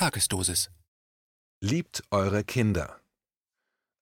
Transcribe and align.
Tagesdosis. 0.00 0.70
Liebt 1.60 2.04
eure 2.10 2.42
Kinder. 2.42 3.02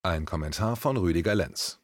Ein 0.05 0.27
Kommentar 0.27 0.77
von 0.77 0.97
Rüdiger 0.97 1.35
Lenz. 1.35 1.81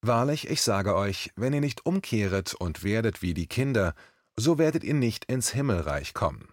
Wahrlich, 0.00 0.48
ich 0.48 0.62
sage 0.62 0.94
euch, 0.94 1.32
wenn 1.34 1.52
ihr 1.52 1.60
nicht 1.60 1.84
umkehret 1.84 2.54
und 2.54 2.84
werdet 2.84 3.20
wie 3.20 3.34
die 3.34 3.48
Kinder, 3.48 3.96
so 4.36 4.58
werdet 4.58 4.84
ihr 4.84 4.94
nicht 4.94 5.24
ins 5.24 5.50
Himmelreich 5.50 6.14
kommen. 6.14 6.52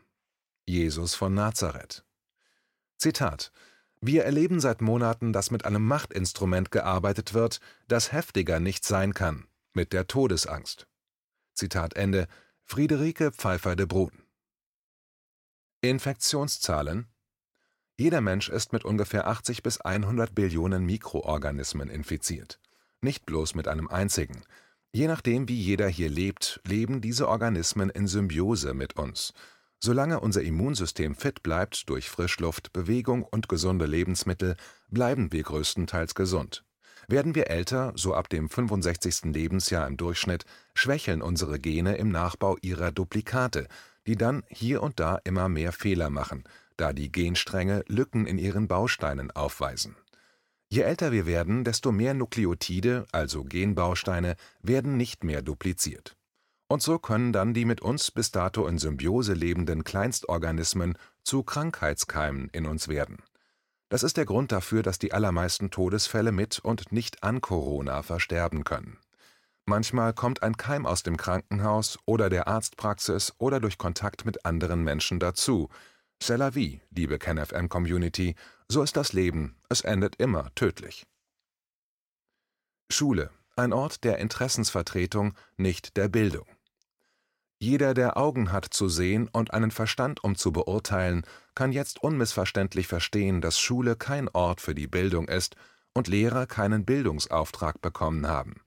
Jesus 0.66 1.14
von 1.14 1.36
Nazareth. 1.36 2.04
Zitat 2.98 3.52
Wir 4.02 4.26
erleben 4.26 4.60
seit 4.60 4.82
Monaten, 4.82 5.34
dass 5.34 5.52
mit 5.52 5.64
einem 5.64 5.86
Machtinstrument 5.86 6.72
gearbeitet 6.72 7.36
wird, 7.36 7.60
das 7.88 8.12
heftiger 8.14 8.60
nicht 8.60 8.84
sein 8.84 9.14
kann, 9.14 9.46
mit 9.76 9.94
der 9.94 10.08
Todesangst. 10.08 10.88
Zitat 11.54 11.96
Ende 11.96 12.28
Friederike 12.64 13.32
Pfeiffer 13.32 13.76
de 13.76 13.86
Brun. 13.86 14.27
Infektionszahlen 15.82 17.06
Jeder 17.98 18.20
Mensch 18.20 18.50
ist 18.50 18.74
mit 18.74 18.84
ungefähr 18.84 19.28
80 19.28 19.62
bis 19.62 19.80
100 19.80 20.34
Billionen 20.34 20.84
Mikroorganismen 20.88 21.92
infiziert. 21.92 22.60
Nicht 23.00 23.28
bloß 23.28 23.54
mit 23.54 23.68
einem 23.68 23.88
einzigen. 23.88 24.42
Je 24.92 25.06
nachdem, 25.08 25.48
wie 25.48 25.62
jeder 25.62 25.88
hier 25.88 26.10
lebt, 26.10 26.62
leben 26.66 27.00
diese 27.00 27.28
Organismen 27.28 27.92
in 27.92 28.08
Symbiose 28.08 28.74
mit 28.74 28.96
uns. 28.98 29.34
Solange 29.78 30.20
unser 30.20 30.42
Immunsystem 30.42 31.14
fit 31.14 31.44
bleibt 31.44 31.88
durch 31.90 32.10
Frischluft, 32.10 32.74
Bewegung 32.74 33.22
und 33.22 33.48
gesunde 33.48 33.86
Lebensmittel, 33.86 34.56
bleiben 34.90 35.32
wir 35.32 35.44
größtenteils 35.44 36.16
gesund. 36.16 36.66
Werden 37.08 37.36
wir 37.36 37.52
älter, 37.52 37.94
so 37.96 38.16
ab 38.16 38.30
dem 38.30 38.50
65. 38.50 39.26
Lebensjahr 39.26 39.86
im 39.86 39.96
Durchschnitt, 39.96 40.46
schwächeln 40.74 41.22
unsere 41.22 41.60
Gene 41.60 41.98
im 41.98 42.10
Nachbau 42.10 42.58
ihrer 42.62 42.92
Duplikate, 42.92 43.68
die 44.08 44.16
dann 44.16 44.44
hier 44.50 44.82
und 44.82 45.00
da 45.00 45.20
immer 45.24 45.50
mehr 45.50 45.72
Fehler 45.72 46.10
machen, 46.10 46.44
da 46.78 46.94
die 46.94 47.12
Genstränge 47.12 47.84
Lücken 47.88 48.26
in 48.26 48.38
ihren 48.38 48.68
Bausteinen 48.68 49.32
aufweisen. 49.32 49.96
Je 50.70 50.82
älter 50.82 51.12
wir 51.12 51.26
werden, 51.26 51.64
desto 51.64 51.92
mehr 51.92 52.14
Nukleotide, 52.14 53.06
also 53.12 53.44
Genbausteine, 53.44 54.36
werden 54.62 54.98
nicht 54.98 55.24
mehr 55.24 55.42
dupliziert. 55.42 56.18
Und 56.68 56.82
so 56.82 57.00
können 57.00 57.32
dann 57.32 57.54
die 57.54 57.64
mit 57.64 57.82
uns 57.82 58.12
bis 58.12 58.32
dato 58.32 58.68
in 58.68 58.78
Symbiose 58.78 59.34
lebenden 59.34 59.86
Kleinstorganismen 59.86 60.98
zu 61.24 61.44
Krankheitskeimen 61.44 62.50
in 62.52 62.66
uns 62.66 62.90
werden. 62.90 63.24
Das 63.88 64.04
ist 64.04 64.18
der 64.18 64.26
Grund 64.26 64.52
dafür, 64.52 64.84
dass 64.84 65.00
die 65.00 65.14
allermeisten 65.14 65.72
Todesfälle 65.72 66.34
mit 66.34 66.60
und 66.60 66.92
nicht 66.92 67.24
an 67.24 67.40
Corona 67.40 68.04
versterben 68.04 68.66
können. 68.66 68.98
Manchmal 69.70 70.14
kommt 70.14 70.44
ein 70.44 70.56
Keim 70.56 70.86
aus 70.86 71.04
dem 71.04 71.18
Krankenhaus 71.18 72.00
oder 72.06 72.30
der 72.30 72.48
Arztpraxis 72.48 73.34
oder 73.38 73.60
durch 73.60 73.78
Kontakt 73.78 74.24
mit 74.26 74.46
anderen 74.46 74.82
Menschen 74.82 75.20
dazu. 75.20 75.68
C'est 76.24 76.38
la 76.38 76.56
vie, 76.56 76.80
liebe 76.90 77.20
KenFM-Community, 77.20 78.36
so 78.70 78.82
ist 78.82 78.96
das 78.96 79.12
Leben, 79.12 79.58
es 79.68 79.82
endet 79.82 80.16
immer 80.16 80.56
tödlich. 80.56 81.06
Schule, 82.90 83.30
ein 83.58 83.74
Ort 83.74 84.06
der 84.06 84.20
Interessensvertretung, 84.20 85.34
nicht 85.58 85.98
der 85.98 86.08
Bildung. 86.08 86.48
Jeder, 87.60 87.94
der 87.94 88.16
Augen 88.16 88.54
hat 88.54 88.66
zu 88.74 88.88
sehen 88.88 89.28
und 89.28 89.54
einen 89.54 89.72
Verstand, 89.72 90.24
um 90.24 90.38
zu 90.38 90.54
beurteilen, 90.54 91.26
kann 91.56 91.74
jetzt 91.74 92.02
unmissverständlich 92.02 92.88
verstehen, 92.88 93.42
dass 93.42 93.60
Schule 93.60 93.98
kein 93.98 94.30
Ort 94.30 94.62
für 94.62 94.76
die 94.76 94.88
Bildung 94.88 95.28
ist 95.28 95.58
und 95.94 96.08
Lehrer 96.08 96.46
keinen 96.46 96.86
Bildungsauftrag 96.86 97.82
bekommen 97.82 98.28
haben. 98.28 98.62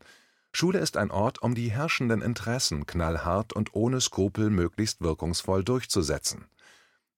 Schule 0.52 0.78
ist 0.78 0.96
ein 0.96 1.10
Ort, 1.10 1.42
um 1.42 1.54
die 1.54 1.70
herrschenden 1.70 2.22
Interessen 2.22 2.86
knallhart 2.86 3.52
und 3.52 3.74
ohne 3.74 4.00
Skrupel 4.00 4.50
möglichst 4.50 5.00
wirkungsvoll 5.00 5.64
durchzusetzen. 5.64 6.46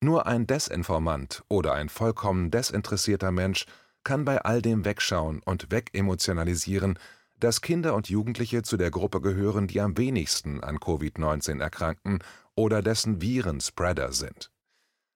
Nur 0.00 0.26
ein 0.26 0.46
Desinformant 0.46 1.44
oder 1.48 1.74
ein 1.74 1.88
vollkommen 1.88 2.50
desinteressierter 2.50 3.30
Mensch 3.30 3.66
kann 4.04 4.24
bei 4.24 4.42
all 4.42 4.60
dem 4.60 4.84
wegschauen 4.84 5.40
und 5.44 5.70
wegemotionalisieren, 5.70 6.98
dass 7.38 7.60
Kinder 7.60 7.94
und 7.94 8.08
Jugendliche 8.08 8.62
zu 8.62 8.76
der 8.76 8.90
Gruppe 8.90 9.20
gehören, 9.20 9.66
die 9.66 9.80
am 9.80 9.96
wenigsten 9.96 10.62
an 10.62 10.78
Covid-19 10.78 11.60
erkranken 11.60 12.18
oder 12.54 12.82
dessen 12.82 13.20
Viren 13.20 13.60
Spreader 13.60 14.12
sind. 14.12 14.50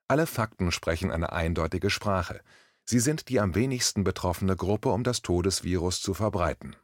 Alle 0.08 0.26
Fakten 0.26 0.72
sprechen 0.72 1.10
eine 1.10 1.32
eindeutige 1.32 1.90
Sprache. 1.90 2.40
Sie 2.84 3.00
sind 3.00 3.28
die 3.28 3.40
am 3.40 3.54
wenigsten 3.54 4.04
betroffene 4.04 4.56
Gruppe, 4.56 4.90
um 4.90 5.02
das 5.02 5.22
Todesvirus 5.22 6.00
zu 6.00 6.14
verbreiten. 6.14 6.76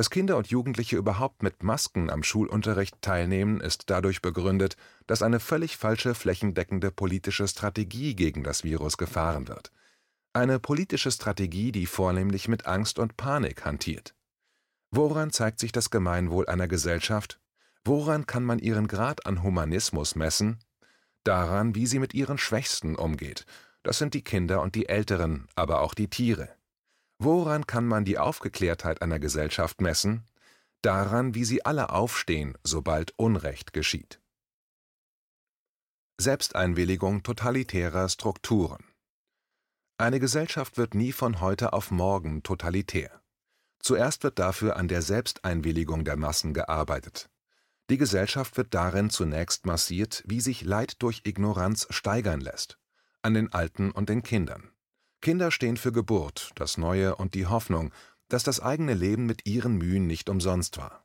Dass 0.00 0.08
Kinder 0.08 0.38
und 0.38 0.46
Jugendliche 0.46 0.96
überhaupt 0.96 1.42
mit 1.42 1.62
Masken 1.62 2.08
am 2.08 2.22
Schulunterricht 2.22 3.02
teilnehmen, 3.02 3.60
ist 3.60 3.90
dadurch 3.90 4.22
begründet, 4.22 4.78
dass 5.06 5.20
eine 5.20 5.40
völlig 5.40 5.76
falsche 5.76 6.14
flächendeckende 6.14 6.90
politische 6.90 7.46
Strategie 7.46 8.16
gegen 8.16 8.42
das 8.42 8.64
Virus 8.64 8.96
gefahren 8.96 9.46
wird. 9.46 9.72
Eine 10.32 10.58
politische 10.58 11.10
Strategie, 11.10 11.70
die 11.70 11.84
vornehmlich 11.84 12.48
mit 12.48 12.64
Angst 12.64 12.98
und 12.98 13.18
Panik 13.18 13.66
hantiert. 13.66 14.14
Woran 14.90 15.32
zeigt 15.32 15.60
sich 15.60 15.70
das 15.70 15.90
Gemeinwohl 15.90 16.46
einer 16.46 16.66
Gesellschaft? 16.66 17.38
Woran 17.84 18.26
kann 18.26 18.42
man 18.42 18.58
ihren 18.58 18.88
Grad 18.88 19.26
an 19.26 19.42
Humanismus 19.42 20.14
messen? 20.14 20.60
Daran, 21.24 21.74
wie 21.74 21.84
sie 21.84 21.98
mit 21.98 22.14
ihren 22.14 22.38
Schwächsten 22.38 22.96
umgeht. 22.96 23.44
Das 23.82 23.98
sind 23.98 24.14
die 24.14 24.24
Kinder 24.24 24.62
und 24.62 24.76
die 24.76 24.88
Älteren, 24.88 25.46
aber 25.56 25.82
auch 25.82 25.92
die 25.92 26.08
Tiere. 26.08 26.48
Woran 27.22 27.66
kann 27.66 27.86
man 27.86 28.06
die 28.06 28.16
Aufgeklärtheit 28.16 29.02
einer 29.02 29.18
Gesellschaft 29.18 29.82
messen? 29.82 30.24
Daran, 30.80 31.34
wie 31.34 31.44
sie 31.44 31.62
alle 31.66 31.90
aufstehen, 31.90 32.56
sobald 32.64 33.12
Unrecht 33.18 33.74
geschieht. 33.74 34.22
Selbsteinwilligung 36.18 37.22
totalitärer 37.22 38.08
Strukturen 38.08 38.82
Eine 39.98 40.18
Gesellschaft 40.18 40.78
wird 40.78 40.94
nie 40.94 41.12
von 41.12 41.42
heute 41.42 41.74
auf 41.74 41.90
morgen 41.90 42.42
totalitär. 42.42 43.20
Zuerst 43.80 44.22
wird 44.22 44.38
dafür 44.38 44.76
an 44.76 44.88
der 44.88 45.02
Selbsteinwilligung 45.02 46.06
der 46.06 46.16
Massen 46.16 46.54
gearbeitet. 46.54 47.28
Die 47.90 47.98
Gesellschaft 47.98 48.56
wird 48.56 48.72
darin 48.72 49.10
zunächst 49.10 49.66
massiert, 49.66 50.22
wie 50.24 50.40
sich 50.40 50.62
Leid 50.62 51.02
durch 51.02 51.20
Ignoranz 51.24 51.86
steigern 51.90 52.40
lässt, 52.40 52.78
an 53.20 53.34
den 53.34 53.52
Alten 53.52 53.90
und 53.90 54.08
den 54.08 54.22
Kindern. 54.22 54.70
Kinder 55.20 55.50
stehen 55.50 55.76
für 55.76 55.92
Geburt, 55.92 56.50
das 56.54 56.78
Neue 56.78 57.16
und 57.16 57.34
die 57.34 57.46
Hoffnung, 57.46 57.92
dass 58.28 58.42
das 58.42 58.60
eigene 58.60 58.94
Leben 58.94 59.26
mit 59.26 59.46
ihren 59.46 59.76
Mühen 59.76 60.06
nicht 60.06 60.30
umsonst 60.30 60.78
war. 60.78 61.04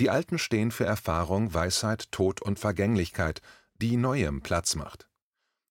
Die 0.00 0.10
Alten 0.10 0.38
stehen 0.38 0.70
für 0.70 0.84
Erfahrung, 0.84 1.54
Weisheit, 1.54 2.10
Tod 2.10 2.42
und 2.42 2.58
Vergänglichkeit, 2.58 3.40
die 3.76 3.96
Neuem 3.96 4.40
Platz 4.40 4.74
macht. 4.74 5.08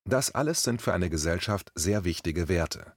Das 0.05 0.31
alles 0.31 0.63
sind 0.63 0.81
für 0.81 0.93
eine 0.93 1.09
Gesellschaft 1.09 1.71
sehr 1.75 2.03
wichtige 2.05 2.47
Werte. 2.47 2.93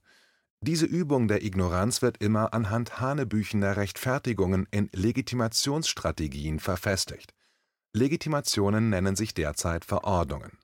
Diese 0.61 0.85
Übung 0.85 1.27
der 1.27 1.43
Ignoranz 1.43 2.01
wird 2.01 2.17
immer 2.17 2.53
anhand 2.53 2.99
hanebüchener 2.99 3.77
Rechtfertigungen 3.77 4.67
in 4.71 4.89
Legitimationsstrategien 4.93 6.59
verfestigt. 6.59 7.33
Legitimationen 7.93 8.89
nennen 8.89 9.15
sich 9.15 9.33
derzeit 9.33 9.85
Verordnungen. 9.85 10.57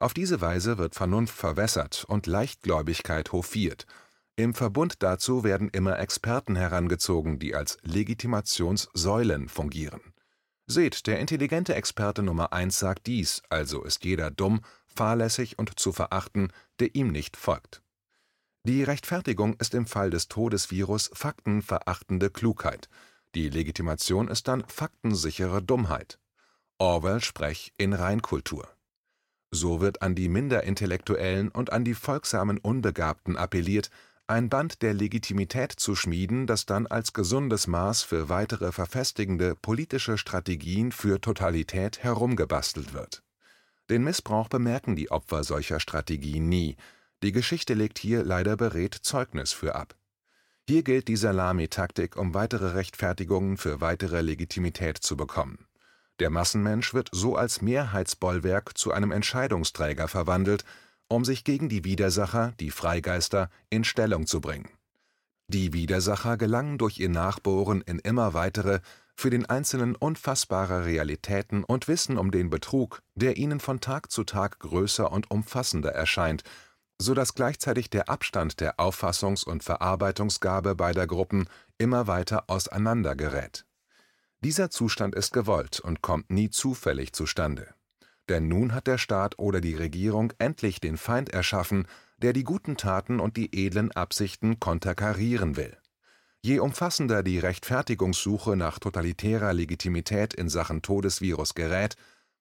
Auf 0.00 0.14
diese 0.14 0.40
Weise 0.40 0.78
wird 0.78 0.94
Vernunft 0.94 1.36
verwässert 1.36 2.04
und 2.08 2.26
Leichtgläubigkeit 2.26 3.32
hofiert. 3.32 3.86
Im 4.34 4.54
Verbund 4.54 5.02
dazu 5.02 5.44
werden 5.44 5.68
immer 5.68 5.98
Experten 5.98 6.56
herangezogen, 6.56 7.38
die 7.38 7.54
als 7.54 7.76
Legitimationssäulen 7.82 9.48
fungieren. 9.48 10.00
Seht, 10.66 11.06
der 11.06 11.20
intelligente 11.20 11.74
Experte 11.74 12.22
Nummer 12.22 12.52
eins 12.52 12.78
sagt 12.78 13.06
dies, 13.06 13.42
also 13.50 13.84
ist 13.84 14.04
jeder 14.04 14.30
dumm, 14.30 14.62
fahrlässig 14.86 15.58
und 15.58 15.78
zu 15.78 15.92
verachten, 15.92 16.50
der 16.78 16.94
ihm 16.94 17.12
nicht 17.12 17.36
folgt. 17.36 17.82
Die 18.64 18.82
Rechtfertigung 18.82 19.54
ist 19.60 19.74
im 19.74 19.86
Fall 19.86 20.10
des 20.10 20.28
Todesvirus 20.28 21.10
faktenverachtende 21.12 22.30
Klugheit, 22.30 22.88
die 23.34 23.48
Legitimation 23.48 24.28
ist 24.28 24.48
dann 24.48 24.64
faktensichere 24.66 25.62
Dummheit. 25.62 26.18
Orwell 26.78 27.20
sprech 27.20 27.72
in 27.76 27.92
Reinkultur. 27.92 28.68
So 29.50 29.80
wird 29.80 30.02
an 30.02 30.14
die 30.14 30.28
Minderintellektuellen 30.28 31.48
und 31.48 31.72
an 31.72 31.84
die 31.84 31.94
folgsamen 31.94 32.58
Unbegabten 32.58 33.36
appelliert, 33.36 33.90
ein 34.28 34.48
Band 34.48 34.82
der 34.82 34.94
Legitimität 34.94 35.72
zu 35.72 35.96
schmieden, 35.96 36.46
das 36.46 36.64
dann 36.64 36.86
als 36.86 37.12
gesundes 37.12 37.66
Maß 37.66 38.02
für 38.02 38.28
weitere 38.28 38.70
verfestigende 38.70 39.56
politische 39.56 40.18
Strategien 40.18 40.92
für 40.92 41.20
Totalität 41.20 42.04
herumgebastelt 42.04 42.94
wird. 42.94 43.24
Den 43.90 44.04
Missbrauch 44.04 44.48
bemerken 44.48 44.94
die 44.94 45.10
Opfer 45.10 45.42
solcher 45.42 45.80
Strategien 45.80 46.48
nie, 46.48 46.76
die 47.24 47.32
Geschichte 47.32 47.74
legt 47.74 47.98
hier 47.98 48.22
leider 48.22 48.56
beredt 48.56 48.94
Zeugnis 48.94 49.52
für 49.52 49.74
ab. 49.74 49.96
Hier 50.68 50.84
gilt 50.84 51.08
die 51.08 51.16
Salamitaktik, 51.16 52.16
um 52.16 52.32
weitere 52.32 52.74
Rechtfertigungen 52.74 53.56
für 53.56 53.80
weitere 53.80 54.20
Legitimität 54.20 54.98
zu 54.98 55.16
bekommen. 55.16 55.66
Der 56.20 56.28
Massenmensch 56.28 56.92
wird 56.92 57.08
so 57.12 57.34
als 57.34 57.62
Mehrheitsbollwerk 57.62 58.76
zu 58.76 58.92
einem 58.92 59.10
Entscheidungsträger 59.10 60.06
verwandelt, 60.06 60.64
um 61.08 61.24
sich 61.24 61.44
gegen 61.44 61.70
die 61.70 61.84
Widersacher, 61.84 62.52
die 62.60 62.70
Freigeister, 62.70 63.48
in 63.70 63.84
Stellung 63.84 64.26
zu 64.26 64.42
bringen. 64.42 64.68
Die 65.48 65.72
Widersacher 65.72 66.36
gelangen 66.36 66.76
durch 66.76 66.98
ihr 66.98 67.08
Nachbohren 67.08 67.80
in 67.80 67.98
immer 67.98 68.34
weitere, 68.34 68.80
für 69.16 69.30
den 69.30 69.46
Einzelnen 69.46 69.96
unfassbare 69.96 70.84
Realitäten 70.84 71.64
und 71.64 71.88
Wissen 71.88 72.18
um 72.18 72.30
den 72.30 72.50
Betrug, 72.50 73.02
der 73.14 73.38
ihnen 73.38 73.58
von 73.58 73.80
Tag 73.80 74.10
zu 74.10 74.22
Tag 74.22 74.60
größer 74.60 75.10
und 75.10 75.30
umfassender 75.30 75.90
erscheint, 75.90 76.44
so 76.98 77.14
dass 77.14 77.34
gleichzeitig 77.34 77.88
der 77.88 78.10
Abstand 78.10 78.60
der 78.60 78.78
Auffassungs 78.78 79.42
und 79.42 79.64
Verarbeitungsgabe 79.64 80.74
beider 80.74 81.06
Gruppen 81.06 81.48
immer 81.78 82.06
weiter 82.06 82.44
auseinander 82.48 83.16
gerät. 83.16 83.64
Dieser 84.42 84.70
Zustand 84.70 85.14
ist 85.14 85.32
gewollt 85.32 85.80
und 85.80 86.02
kommt 86.02 86.30
nie 86.30 86.50
zufällig 86.50 87.12
zustande. 87.12 87.74
Denn 88.28 88.48
nun 88.48 88.74
hat 88.74 88.86
der 88.86 88.98
Staat 88.98 89.38
oder 89.38 89.60
die 89.60 89.74
Regierung 89.74 90.32
endlich 90.38 90.80
den 90.80 90.96
Feind 90.96 91.30
erschaffen, 91.30 91.86
der 92.18 92.32
die 92.32 92.44
guten 92.44 92.76
Taten 92.76 93.20
und 93.20 93.36
die 93.36 93.64
edlen 93.66 93.92
Absichten 93.92 94.60
konterkarieren 94.60 95.56
will 95.56 95.76
Je 96.42 96.58
umfassender 96.58 97.22
die 97.22 97.38
Rechtfertigungssuche 97.38 98.56
nach 98.56 98.78
totalitärer 98.78 99.52
Legitimität 99.52 100.32
in 100.32 100.48
Sachen 100.48 100.80
Todesvirus 100.80 101.54
gerät, 101.54 101.96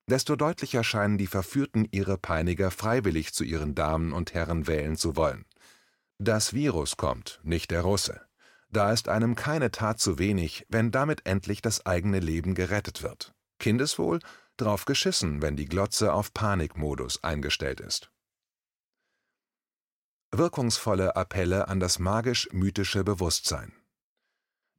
desto 0.08 0.38
deutlicher 0.38 0.86
scheinen 0.86 1.18
die 1.18 1.28
Verführten 1.28 1.86
ihre 1.92 2.18
Peiniger 2.18 2.72
freiwillig 2.72 3.34
zu 3.34 3.44
ihren 3.44 3.76
Damen 3.76 4.14
und 4.14 4.34
Herren 4.34 4.68
wählen 4.68 4.96
zu 4.96 5.18
wollen. 5.18 5.44
Das 6.18 6.54
Virus 6.54 6.96
kommt, 6.96 7.42
nicht 7.44 7.72
der 7.72 7.82
Russe. 7.82 8.22
Da 8.72 8.92
ist 8.92 9.10
einem 9.10 9.36
keine 9.36 9.72
Tat 9.72 10.00
zu 10.00 10.20
wenig, 10.20 10.66
wenn 10.70 10.92
damit 10.92 11.26
endlich 11.26 11.62
das 11.62 11.86
eigene 11.86 12.20
Leben 12.20 12.54
gerettet 12.56 13.02
wird. 13.02 13.34
Kindeswohl, 13.60 14.20
drauf 14.58 14.86
geschissen, 14.86 15.42
wenn 15.42 15.56
die 15.56 15.66
Glotze 15.66 16.14
auf 16.14 16.34
Panikmodus 16.34 17.24
eingestellt 17.24 17.80
ist. 17.82 18.12
Wirkungsvolle 20.32 21.16
Appelle 21.16 21.68
an 21.68 21.80
das 21.80 21.98
magisch-mythische 21.98 23.04
Bewusstsein 23.04 23.74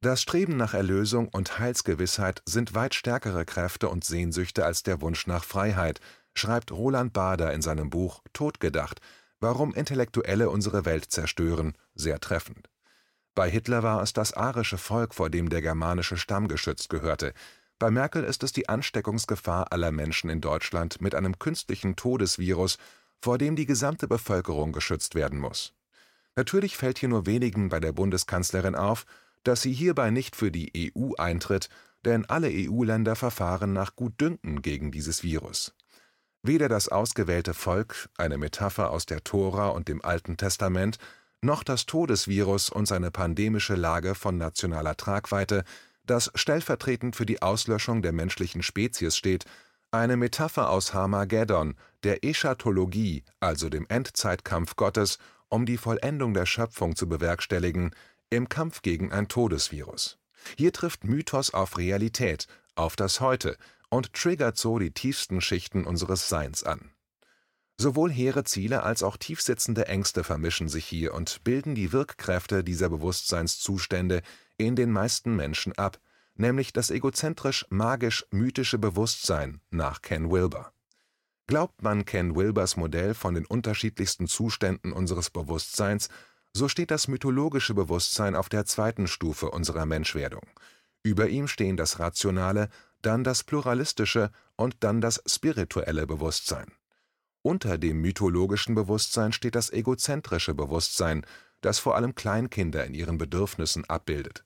das 0.03 0.19
Streben 0.19 0.57
nach 0.57 0.73
Erlösung 0.73 1.27
und 1.27 1.59
Heilsgewissheit 1.59 2.41
sind 2.47 2.73
weit 2.73 2.95
stärkere 2.95 3.45
Kräfte 3.45 3.87
und 3.87 4.03
Sehnsüchte 4.03 4.65
als 4.65 4.81
der 4.81 4.99
Wunsch 4.99 5.27
nach 5.27 5.43
Freiheit, 5.43 5.99
schreibt 6.33 6.71
Roland 6.71 7.13
Bader 7.13 7.53
in 7.53 7.61
seinem 7.61 7.91
Buch 7.91 8.23
Totgedacht, 8.33 8.99
warum 9.39 9.75
Intellektuelle 9.75 10.49
unsere 10.49 10.85
Welt 10.85 11.11
zerstören, 11.11 11.77
sehr 11.93 12.19
treffend. 12.19 12.70
Bei 13.33 13.49
Hitler 13.49 13.81
war 13.81 14.01
es 14.01 14.11
das 14.13 14.33
arische 14.33 14.77
Volk, 14.77 15.13
vor 15.13 15.29
dem 15.29 15.49
der 15.49 15.61
germanische 15.61 16.17
Stamm 16.17 16.47
geschützt 16.47 16.89
gehörte. 16.89 17.33
Bei 17.79 17.89
Merkel 17.89 18.23
ist 18.23 18.43
es 18.43 18.51
die 18.51 18.67
Ansteckungsgefahr 18.67 19.71
aller 19.71 19.91
Menschen 19.91 20.29
in 20.29 20.41
Deutschland 20.41 21.01
mit 21.01 21.15
einem 21.15 21.39
künstlichen 21.39 21.95
Todesvirus, 21.95 22.77
vor 23.21 23.37
dem 23.37 23.55
die 23.55 23.65
gesamte 23.65 24.07
Bevölkerung 24.07 24.73
geschützt 24.73 25.15
werden 25.15 25.39
muss. 25.39 25.73
Natürlich 26.35 26.77
fällt 26.77 26.99
hier 26.99 27.09
nur 27.09 27.25
wenigen 27.25 27.69
bei 27.69 27.79
der 27.79 27.91
Bundeskanzlerin 27.91 28.75
auf, 28.75 29.05
dass 29.43 29.61
sie 29.61 29.73
hierbei 29.73 30.11
nicht 30.11 30.35
für 30.35 30.51
die 30.51 30.93
EU 30.95 31.13
eintritt, 31.17 31.69
denn 32.05 32.25
alle 32.25 32.49
EU-Länder 32.51 33.15
verfahren 33.15 33.73
nach 33.73 33.95
Gutdünken 33.95 34.61
gegen 34.61 34.91
dieses 34.91 35.23
Virus. 35.23 35.73
Weder 36.43 36.69
das 36.69 36.89
ausgewählte 36.89 37.53
Volk, 37.53 38.09
eine 38.17 38.37
Metapher 38.37 38.91
aus 38.91 39.05
der 39.05 39.23
Tora 39.23 39.69
und 39.69 39.87
dem 39.87 40.03
Alten 40.03 40.37
Testament, 40.37 40.97
noch 41.41 41.63
das 41.63 41.85
Todesvirus 41.85 42.69
und 42.69 42.85
seine 42.85 43.11
pandemische 43.11 43.75
Lage 43.75 44.15
von 44.15 44.37
nationaler 44.37 44.95
Tragweite, 44.95 45.63
das 46.05 46.31
stellvertretend 46.35 47.15
für 47.15 47.25
die 47.25 47.41
Auslöschung 47.41 48.01
der 48.01 48.11
menschlichen 48.11 48.63
Spezies 48.63 49.15
steht, 49.15 49.45
eine 49.91 50.17
Metapher 50.17 50.69
aus 50.69 50.93
Harmageddon, 50.93 51.75
der 52.03 52.23
Eschatologie, 52.23 53.23
also 53.39 53.69
dem 53.69 53.85
Endzeitkampf 53.89 54.75
Gottes, 54.75 55.17
um 55.49 55.65
die 55.65 55.77
Vollendung 55.77 56.33
der 56.33 56.45
Schöpfung 56.45 56.95
zu 56.95 57.09
bewerkstelligen, 57.09 57.91
im 58.29 58.47
Kampf 58.47 58.81
gegen 58.81 59.11
ein 59.11 59.27
Todesvirus. 59.27 60.17
Hier 60.57 60.71
trifft 60.71 61.03
Mythos 61.03 61.53
auf 61.53 61.77
Realität, 61.77 62.47
auf 62.75 62.95
das 62.95 63.19
Heute 63.19 63.57
und 63.89 64.13
triggert 64.13 64.57
so 64.57 64.79
die 64.79 64.91
tiefsten 64.91 65.41
Schichten 65.41 65.85
unseres 65.85 66.29
Seins 66.29 66.63
an. 66.63 66.91
Sowohl 67.81 68.11
hehre 68.11 68.43
Ziele 68.43 68.83
als 68.83 69.01
auch 69.01 69.17
tiefsitzende 69.17 69.87
Ängste 69.87 70.23
vermischen 70.23 70.69
sich 70.69 70.85
hier 70.85 71.15
und 71.15 71.43
bilden 71.43 71.73
die 71.73 71.91
Wirkkräfte 71.91 72.63
dieser 72.63 72.89
Bewusstseinszustände 72.89 74.21
in 74.57 74.75
den 74.75 74.91
meisten 74.91 75.35
Menschen 75.35 75.75
ab, 75.79 75.99
nämlich 76.35 76.73
das 76.73 76.91
egozentrisch-magisch-mythische 76.91 78.77
Bewusstsein 78.77 79.61
nach 79.71 80.03
Ken 80.03 80.29
Wilber. 80.29 80.73
Glaubt 81.47 81.81
man 81.81 82.05
Ken 82.05 82.35
Wilbers 82.35 82.77
Modell 82.77 83.15
von 83.15 83.33
den 83.33 83.47
unterschiedlichsten 83.47 84.27
Zuständen 84.27 84.93
unseres 84.93 85.31
Bewusstseins, 85.31 86.09
so 86.53 86.67
steht 86.67 86.91
das 86.91 87.07
mythologische 87.07 87.73
Bewusstsein 87.73 88.35
auf 88.35 88.47
der 88.47 88.65
zweiten 88.65 89.07
Stufe 89.07 89.49
unserer 89.49 89.87
Menschwerdung. 89.87 90.47
Über 91.01 91.29
ihm 91.29 91.47
stehen 91.47 91.77
das 91.77 91.97
rationale, 91.97 92.69
dann 93.01 93.23
das 93.23 93.43
pluralistische 93.43 94.29
und 94.55 94.75
dann 94.81 95.01
das 95.01 95.23
spirituelle 95.25 96.05
Bewusstsein. 96.05 96.71
Unter 97.41 97.77
dem 97.77 98.01
mythologischen 98.01 98.75
Bewusstsein 98.75 99.33
steht 99.33 99.55
das 99.55 99.71
egozentrische 99.71 100.53
Bewusstsein, 100.53 101.25
das 101.61 101.79
vor 101.79 101.95
allem 101.95 102.15
Kleinkinder 102.15 102.85
in 102.85 102.93
ihren 102.93 103.17
Bedürfnissen 103.17 103.85
abbildet. 103.89 104.43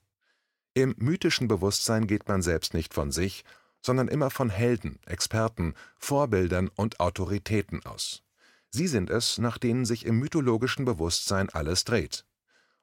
Im 0.74 0.94
mythischen 0.98 1.48
Bewusstsein 1.48 2.06
geht 2.06 2.28
man 2.28 2.42
selbst 2.42 2.74
nicht 2.74 2.94
von 2.94 3.12
sich, 3.12 3.44
sondern 3.82 4.08
immer 4.08 4.30
von 4.30 4.50
Helden, 4.50 4.98
Experten, 5.06 5.74
Vorbildern 5.98 6.68
und 6.68 7.00
Autoritäten 7.00 7.84
aus 7.84 8.22
Sie 8.76 8.88
sind 8.88 9.08
es, 9.08 9.38
nach 9.38 9.56
denen 9.56 9.86
sich 9.86 10.04
im 10.04 10.18
mythologischen 10.18 10.84
Bewusstsein 10.84 11.48
alles 11.48 11.84
dreht. 11.84 12.26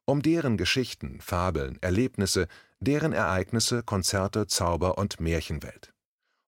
Um 0.06 0.24
deren 0.24 0.58
Geschichten, 0.58 1.22
Fabeln, 1.22 1.78
Erlebnisse, 1.82 2.48
deren 2.80 3.14
Ereignisse, 3.14 3.84
Konzerte, 3.84 4.48
Zauber 4.48 4.98
und 4.98 5.20
Märchenwelt. 5.20 5.93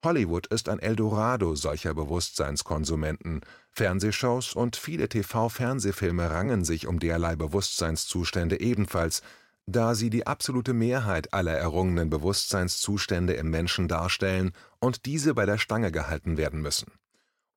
Hollywood 0.06 0.48
ist 0.48 0.70
ein 0.70 0.80
Eldorado 0.80 1.56
solcher 1.56 1.94
Bewusstseinskonsumenten, 1.94 3.42
Fernsehshows 3.72 4.54
und 4.54 4.78
viele 4.78 5.10
TV-Fernsehfilme 5.10 6.32
rangen 6.32 6.64
sich 6.64 6.88
um 6.88 7.00
derlei 7.00 7.36
Bewusstseinszustände 7.36 8.62
ebenfalls, 8.62 9.22
da 9.66 9.96
sie 9.96 10.10
die 10.10 10.26
absolute 10.26 10.72
Mehrheit 10.72 11.34
aller 11.34 11.58
errungenen 11.58 12.10
Bewusstseinszustände 12.10 13.34
im 13.34 13.50
Menschen 13.50 13.90
darstellen 13.90 14.54
und 14.80 15.06
diese 15.06 15.34
bei 15.34 15.46
der 15.46 15.58
Stange 15.58 15.92
gehalten 15.92 16.38
werden 16.38 16.62
müssen 16.62 16.94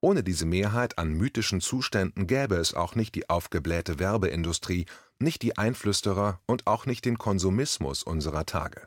ohne 0.00 0.22
diese 0.22 0.46
Mehrheit 0.46 0.98
an 0.98 1.12
mythischen 1.12 1.60
Zuständen 1.60 2.26
gäbe 2.26 2.56
es 2.56 2.74
auch 2.74 2.94
nicht 2.94 3.14
die 3.14 3.28
aufgeblähte 3.28 3.98
Werbeindustrie, 3.98 4.86
nicht 5.18 5.42
die 5.42 5.58
Einflüsterer 5.58 6.40
und 6.46 6.66
auch 6.66 6.86
nicht 6.86 7.04
den 7.04 7.18
Konsumismus 7.18 8.04
unserer 8.04 8.46
Tage. 8.46 8.82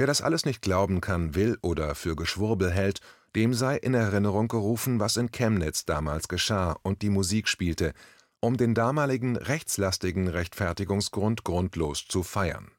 Wer 0.00 0.06
das 0.06 0.22
alles 0.22 0.46
nicht 0.46 0.62
glauben 0.62 1.02
kann, 1.02 1.34
will 1.34 1.58
oder 1.60 1.94
für 1.94 2.16
Geschwurbel 2.16 2.70
hält, 2.70 3.00
dem 3.36 3.52
sei 3.52 3.76
in 3.76 3.92
Erinnerung 3.92 4.48
gerufen, 4.48 4.98
was 4.98 5.18
in 5.18 5.30
Chemnitz 5.30 5.84
damals 5.84 6.26
geschah 6.26 6.74
und 6.82 7.02
die 7.02 7.10
Musik 7.10 7.48
spielte, 7.48 7.92
um 8.40 8.56
den 8.56 8.72
damaligen 8.72 9.36
rechtslastigen 9.36 10.26
Rechtfertigungsgrund 10.26 11.44
grundlos 11.44 12.06
zu 12.08 12.22
feiern. 12.22 12.70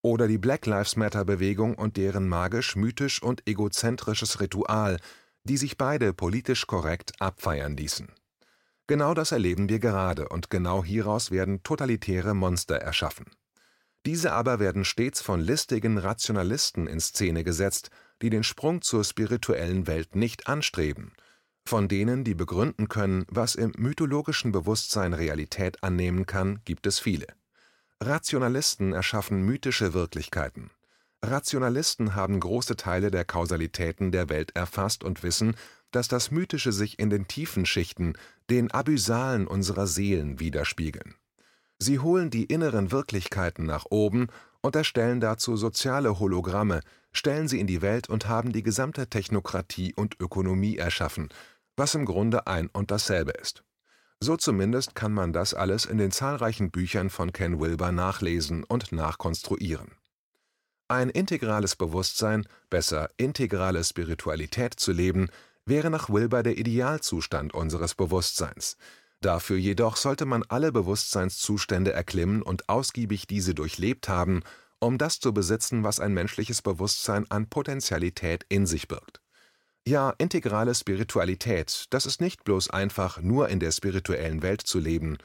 Oder 0.00 0.28
die 0.28 0.38
Black 0.38 0.64
Lives 0.64 0.96
Matter 0.96 1.26
Bewegung 1.26 1.74
und 1.74 1.98
deren 1.98 2.26
magisch, 2.26 2.74
mythisch 2.74 3.22
und 3.22 3.46
egozentrisches 3.46 4.40
Ritual, 4.40 4.96
die 5.44 5.58
sich 5.58 5.76
beide 5.76 6.14
politisch 6.14 6.66
korrekt 6.66 7.12
abfeiern 7.20 7.76
ließen. 7.76 8.10
Genau 8.86 9.12
das 9.12 9.30
erleben 9.30 9.68
wir 9.68 9.78
gerade 9.78 10.30
und 10.30 10.48
genau 10.48 10.82
hieraus 10.82 11.30
werden 11.30 11.62
totalitäre 11.62 12.32
Monster 12.32 12.76
erschaffen. 12.76 13.26
Diese 14.06 14.32
aber 14.32 14.60
werden 14.60 14.84
stets 14.84 15.20
von 15.20 15.40
listigen 15.40 15.98
Rationalisten 15.98 16.86
in 16.86 17.00
Szene 17.00 17.42
gesetzt, 17.42 17.90
die 18.22 18.30
den 18.30 18.44
Sprung 18.44 18.80
zur 18.80 19.02
spirituellen 19.02 19.88
Welt 19.88 20.14
nicht 20.14 20.46
anstreben, 20.46 21.12
von 21.64 21.88
denen, 21.88 22.22
die 22.22 22.36
begründen 22.36 22.88
können, 22.88 23.26
was 23.28 23.56
im 23.56 23.72
mythologischen 23.76 24.52
Bewusstsein 24.52 25.12
Realität 25.12 25.82
annehmen 25.82 26.24
kann, 26.24 26.60
gibt 26.64 26.86
es 26.86 27.00
viele. 27.00 27.26
Rationalisten 28.00 28.92
erschaffen 28.92 29.42
mythische 29.42 29.92
Wirklichkeiten. 29.92 30.70
Rationalisten 31.20 32.14
haben 32.14 32.38
große 32.38 32.76
Teile 32.76 33.10
der 33.10 33.24
Kausalitäten 33.24 34.12
der 34.12 34.28
Welt 34.28 34.54
erfasst 34.54 35.02
und 35.02 35.24
wissen, 35.24 35.56
dass 35.90 36.06
das 36.06 36.30
Mythische 36.30 36.70
sich 36.70 37.00
in 37.00 37.10
den 37.10 37.26
tiefen 37.26 37.66
Schichten, 37.66 38.12
den 38.50 38.70
Abyssalen 38.70 39.48
unserer 39.48 39.88
Seelen 39.88 40.38
widerspiegeln. 40.38 41.16
Sie 41.78 41.98
holen 41.98 42.30
die 42.30 42.44
inneren 42.44 42.90
Wirklichkeiten 42.90 43.64
nach 43.64 43.86
oben 43.90 44.28
und 44.62 44.76
erstellen 44.76 45.20
dazu 45.20 45.56
soziale 45.56 46.18
Hologramme, 46.18 46.80
stellen 47.12 47.48
sie 47.48 47.60
in 47.60 47.66
die 47.66 47.82
Welt 47.82 48.08
und 48.08 48.28
haben 48.28 48.52
die 48.52 48.62
gesamte 48.62 49.08
Technokratie 49.08 49.94
und 49.94 50.18
Ökonomie 50.20 50.76
erschaffen, 50.76 51.28
was 51.76 51.94
im 51.94 52.04
Grunde 52.04 52.46
ein 52.46 52.68
und 52.68 52.90
dasselbe 52.90 53.32
ist. 53.32 53.62
So 54.20 54.36
zumindest 54.36 54.94
kann 54.94 55.12
man 55.12 55.32
das 55.32 55.52
alles 55.52 55.84
in 55.84 55.98
den 55.98 56.10
zahlreichen 56.10 56.70
Büchern 56.70 57.10
von 57.10 57.32
Ken 57.32 57.60
Wilber 57.60 57.92
nachlesen 57.92 58.64
und 58.64 58.92
nachkonstruieren 58.92 59.92
ein 60.88 61.10
integrales 61.10 61.76
Bewusstsein, 61.76 62.46
besser 62.70 63.10
integrale 63.16 63.82
Spiritualität 63.82 64.74
zu 64.74 64.92
leben, 64.92 65.28
wäre 65.64 65.90
nach 65.90 66.08
Wilber 66.10 66.42
der 66.42 66.58
Idealzustand 66.58 67.54
unseres 67.54 67.94
Bewusstseins. 67.94 68.76
Dafür 69.20 69.56
jedoch 69.56 69.96
sollte 69.96 70.26
man 70.26 70.44
alle 70.48 70.72
Bewusstseinszustände 70.72 71.92
erklimmen 71.92 72.42
und 72.42 72.68
ausgiebig 72.68 73.26
diese 73.26 73.54
durchlebt 73.54 74.08
haben, 74.08 74.42
um 74.78 74.98
das 74.98 75.20
zu 75.20 75.32
besitzen, 75.32 75.84
was 75.84 76.00
ein 76.00 76.12
menschliches 76.12 76.62
Bewusstsein 76.62 77.30
an 77.30 77.48
Potentialität 77.48 78.44
in 78.48 78.66
sich 78.66 78.88
birgt. 78.88 79.20
Ja, 79.86 80.10
integrale 80.18 80.74
Spiritualität, 80.74 81.86
das 81.90 82.06
ist 82.06 82.20
nicht 82.20 82.42
bloß 82.42 82.70
einfach 82.70 83.20
nur 83.22 83.48
in 83.48 83.60
der 83.60 83.70
spirituellen 83.70 84.42
Welt 84.42 84.60
zu 84.62 84.80
leben, 84.80 85.16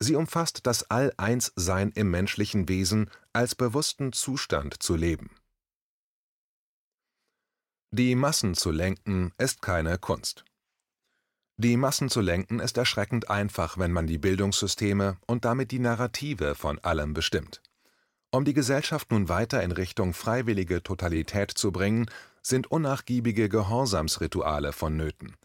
sie 0.00 0.16
umfasst 0.16 0.60
das 0.66 0.90
All-Eins-Sein 0.90 1.92
im 1.94 2.10
menschlichen 2.10 2.66
Wesen 2.68 3.10
als 3.34 3.54
bewussten 3.54 4.14
Zustand 4.14 4.82
zu 4.82 4.96
leben. 4.96 5.30
Die 7.90 8.14
Massen 8.14 8.54
zu 8.54 8.70
lenken 8.70 9.32
ist 9.38 9.60
keine 9.60 9.98
Kunst. 9.98 10.45
Die 11.58 11.78
Massen 11.78 12.10
zu 12.10 12.20
lenken 12.20 12.60
ist 12.60 12.76
erschreckend 12.76 13.30
einfach, 13.30 13.78
wenn 13.78 13.90
man 13.90 14.06
die 14.06 14.18
Bildungssysteme 14.18 15.16
und 15.26 15.46
damit 15.46 15.70
die 15.70 15.78
Narrative 15.78 16.54
von 16.54 16.78
allem 16.80 17.14
bestimmt. 17.14 17.62
Um 18.30 18.44
die 18.44 18.52
Gesellschaft 18.52 19.10
nun 19.10 19.30
weiter 19.30 19.62
in 19.62 19.72
Richtung 19.72 20.12
freiwillige 20.12 20.82
Totalität 20.82 21.50
zu 21.50 21.72
bringen, 21.72 22.10
sind 22.42 22.70
unnachgiebige 22.70 23.48
Gehorsamsrituale 23.48 24.72
vonnöten. 24.72 25.36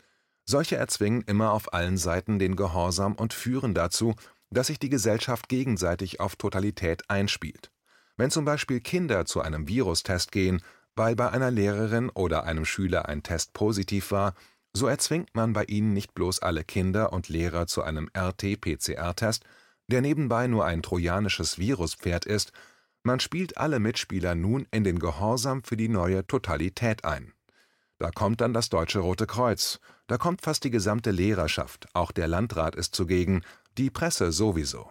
Solche 0.44 0.76
erzwingen 0.76 1.22
immer 1.22 1.54
auf 1.54 1.74
allen 1.74 1.98
Seiten 1.98 2.40
den 2.40 2.58
Gehorsam 2.58 3.14
und 3.14 3.34
führen 3.34 3.74
dazu, 3.74 4.14
dass 4.50 4.68
sich 4.68 4.80
die 4.80 4.90
Gesellschaft 4.90 5.48
gegenseitig 5.48 6.20
auf 6.20 6.36
Totalität 6.36 7.10
einspielt. 7.10 7.72
Wenn 8.18 8.32
zum 8.32 8.44
Beispiel 8.44 8.82
Kinder 8.82 9.26
zu 9.26 9.40
einem 9.40 9.70
Virustest 9.70 10.34
gehen, 10.34 10.62
weil 10.94 11.16
bei 11.16 11.30
einer 11.30 11.52
Lehrerin 11.52 12.10
oder 12.10 12.44
einem 12.44 12.66
Schüler 12.66 13.08
ein 13.08 13.24
Test 13.24 13.54
positiv 13.54 14.12
war, 14.12 14.34
so 14.74 14.88
erzwingt 14.88 15.36
man 15.36 15.54
bei 15.54 15.66
ihnen 15.66 15.94
nicht 15.94 16.14
bloß 16.14 16.40
alle 16.40 16.64
Kinder 16.64 17.14
und 17.14 17.30
Lehrer 17.30 17.68
zu 17.68 17.84
einem 17.84 18.10
RT-PCR-Test, 18.18 19.44
der 19.88 20.02
nebenbei 20.02 20.48
nur 20.48 20.66
ein 20.66 20.82
trojanisches 20.82 21.58
Viruspferd 21.58 22.26
ist, 22.26 22.52
man 23.04 23.20
spielt 23.20 23.58
alle 23.58 23.80
Mitspieler 23.80 24.36
nun 24.36 24.68
in 24.72 24.84
den 24.84 25.00
Gehorsam 25.00 25.64
für 25.64 25.76
die 25.76 25.90
neue 25.90 26.26
Totalität 26.28 27.04
ein. 27.04 27.34
Da 27.98 28.12
kommt 28.12 28.42
dann 28.42 28.54
das 28.54 28.70
Deutsche 28.70 29.00
Rote 29.00 29.28
Kreuz, 29.28 29.80
da 30.08 30.18
kommt 30.18 30.42
fast 30.42 30.64
die 30.64 30.72
gesamte 30.72 31.12
Lehrerschaft, 31.12 31.88
auch 31.94 32.12
der 32.12 32.28
Landrat 32.28 32.76
ist 32.76 32.96
zugegen, 32.96 33.44
die 33.78 33.90
Presse 33.90 34.32
sowieso. 34.32 34.90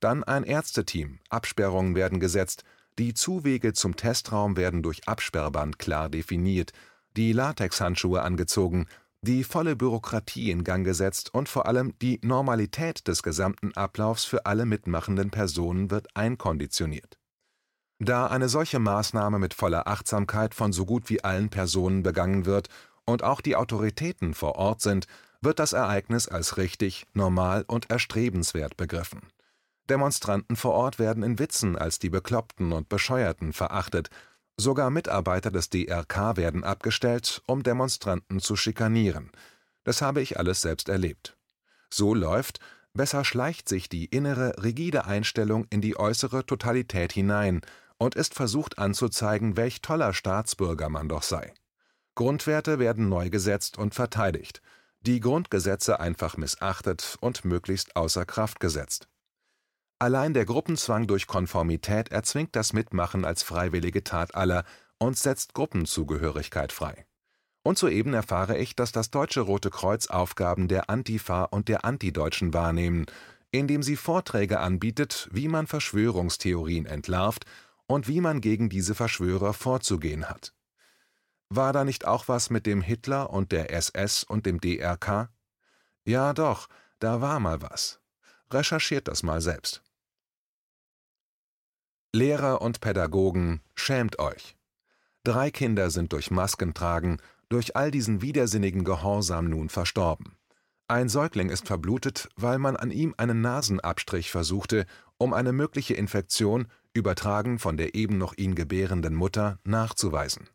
Dann 0.00 0.24
ein 0.24 0.44
Ärzteteam, 0.44 1.20
Absperrungen 1.28 1.94
werden 1.94 2.20
gesetzt, 2.20 2.64
die 2.98 3.14
Zuwege 3.14 3.72
zum 3.72 3.96
Testraum 3.96 4.56
werden 4.56 4.82
durch 4.82 5.08
Absperrband 5.08 5.78
klar 5.78 6.08
definiert, 6.08 6.72
die 7.16 7.32
Latexhandschuhe 7.32 8.22
angezogen, 8.22 8.86
die 9.22 9.44
volle 9.44 9.76
Bürokratie 9.76 10.50
in 10.50 10.64
Gang 10.64 10.84
gesetzt 10.84 11.32
und 11.32 11.48
vor 11.48 11.66
allem 11.66 11.96
die 12.00 12.18
Normalität 12.22 13.06
des 13.06 13.22
gesamten 13.22 13.72
Ablaufs 13.74 14.24
für 14.24 14.46
alle 14.46 14.66
mitmachenden 14.66 15.30
Personen 15.30 15.90
wird 15.90 16.08
einkonditioniert. 16.16 17.18
Da 18.00 18.26
eine 18.26 18.48
solche 18.48 18.80
Maßnahme 18.80 19.38
mit 19.38 19.54
voller 19.54 19.86
Achtsamkeit 19.86 20.54
von 20.54 20.72
so 20.72 20.84
gut 20.84 21.08
wie 21.08 21.22
allen 21.22 21.50
Personen 21.50 22.02
begangen 22.02 22.46
wird 22.46 22.68
und 23.04 23.22
auch 23.22 23.40
die 23.40 23.54
Autoritäten 23.54 24.34
vor 24.34 24.56
Ort 24.56 24.80
sind, 24.80 25.06
wird 25.40 25.60
das 25.60 25.72
Ereignis 25.72 26.26
als 26.26 26.56
richtig, 26.56 27.06
normal 27.14 27.64
und 27.68 27.90
erstrebenswert 27.90 28.76
begriffen. 28.76 29.20
Demonstranten 29.88 30.56
vor 30.56 30.72
Ort 30.72 30.98
werden 30.98 31.22
in 31.22 31.38
Witzen 31.38 31.76
als 31.76 32.00
die 32.00 32.10
Bekloppten 32.10 32.72
und 32.72 32.88
Bescheuerten 32.88 33.52
verachtet, 33.52 34.10
sogar 34.56 34.90
Mitarbeiter 34.90 35.50
des 35.50 35.70
DRK 35.70 36.36
werden 36.36 36.64
abgestellt, 36.64 37.42
um 37.46 37.62
Demonstranten 37.62 38.40
zu 38.40 38.56
schikanieren. 38.56 39.30
Das 39.84 40.02
habe 40.02 40.20
ich 40.22 40.38
alles 40.38 40.60
selbst 40.60 40.88
erlebt. 40.88 41.36
So 41.90 42.14
läuft, 42.14 42.60
besser 42.94 43.24
schleicht 43.24 43.68
sich 43.68 43.88
die 43.88 44.06
innere, 44.06 44.62
rigide 44.62 45.04
Einstellung 45.04 45.66
in 45.70 45.80
die 45.80 45.98
äußere 45.98 46.46
Totalität 46.46 47.12
hinein 47.12 47.60
und 47.98 48.14
ist 48.14 48.34
versucht 48.34 48.78
anzuzeigen, 48.78 49.56
welch 49.56 49.80
toller 49.82 50.12
Staatsbürger 50.12 50.88
man 50.88 51.08
doch 51.08 51.22
sei. 51.22 51.52
Grundwerte 52.14 52.78
werden 52.78 53.08
neu 53.08 53.30
gesetzt 53.30 53.78
und 53.78 53.94
verteidigt 53.94 54.62
die 55.06 55.20
Grundgesetze 55.20 55.98
einfach 55.98 56.36
missachtet 56.36 57.16
und 57.20 57.44
möglichst 57.44 57.96
außer 57.96 58.24
Kraft 58.24 58.60
gesetzt. 58.60 59.08
Allein 60.02 60.34
der 60.34 60.46
Gruppenzwang 60.46 61.06
durch 61.06 61.28
Konformität 61.28 62.10
erzwingt 62.10 62.56
das 62.56 62.72
Mitmachen 62.72 63.24
als 63.24 63.44
freiwillige 63.44 64.02
Tat 64.02 64.34
aller 64.34 64.64
und 64.98 65.16
setzt 65.16 65.54
Gruppenzugehörigkeit 65.54 66.72
frei. 66.72 67.06
Und 67.62 67.78
soeben 67.78 68.12
erfahre 68.12 68.58
ich, 68.58 68.74
dass 68.74 68.90
das 68.90 69.12
Deutsche 69.12 69.42
Rote 69.42 69.70
Kreuz 69.70 70.08
Aufgaben 70.08 70.66
der 70.66 70.90
Antifa 70.90 71.44
und 71.44 71.68
der 71.68 71.84
Antideutschen 71.84 72.52
wahrnehmen, 72.52 73.06
indem 73.52 73.84
sie 73.84 73.94
Vorträge 73.94 74.58
anbietet, 74.58 75.28
wie 75.30 75.46
man 75.46 75.68
Verschwörungstheorien 75.68 76.86
entlarvt 76.86 77.44
und 77.86 78.08
wie 78.08 78.20
man 78.20 78.40
gegen 78.40 78.68
diese 78.68 78.96
Verschwörer 78.96 79.52
vorzugehen 79.52 80.28
hat 80.28 80.52
war 81.56 81.72
da 81.72 81.84
nicht 81.84 82.06
auch 82.06 82.28
was 82.28 82.50
mit 82.50 82.66
dem 82.66 82.80
Hitler 82.80 83.30
und 83.30 83.52
der 83.52 83.72
SS 83.72 84.24
und 84.24 84.46
dem 84.46 84.60
DRK? 84.60 85.28
Ja 86.04 86.32
doch, 86.32 86.68
da 86.98 87.20
war 87.20 87.40
mal 87.40 87.60
was. 87.62 88.00
Recherchiert 88.50 89.08
das 89.08 89.22
mal 89.22 89.40
selbst. 89.40 89.81
Lehrer 92.14 92.60
und 92.60 92.82
Pädagogen, 92.82 93.62
schämt 93.74 94.18
euch. 94.18 94.54
Drei 95.24 95.50
Kinder 95.50 95.88
sind 95.88 96.12
durch 96.12 96.30
Maskentragen, 96.30 97.22
durch 97.48 97.74
all 97.74 97.90
diesen 97.90 98.20
widersinnigen 98.20 98.84
Gehorsam 98.84 99.48
nun 99.48 99.70
verstorben. 99.70 100.36
Ein 100.88 101.08
Säugling 101.08 101.48
ist 101.48 101.66
verblutet, 101.66 102.28
weil 102.36 102.58
man 102.58 102.76
an 102.76 102.90
ihm 102.90 103.14
einen 103.16 103.40
Nasenabstrich 103.40 104.30
versuchte, 104.30 104.84
um 105.16 105.32
eine 105.32 105.54
mögliche 105.54 105.94
Infektion, 105.94 106.66
übertragen 106.92 107.58
von 107.58 107.78
der 107.78 107.94
eben 107.94 108.18
noch 108.18 108.36
ihn 108.36 108.54
gebärenden 108.54 109.14
Mutter, 109.14 109.58
nachzuweisen. 109.64 110.50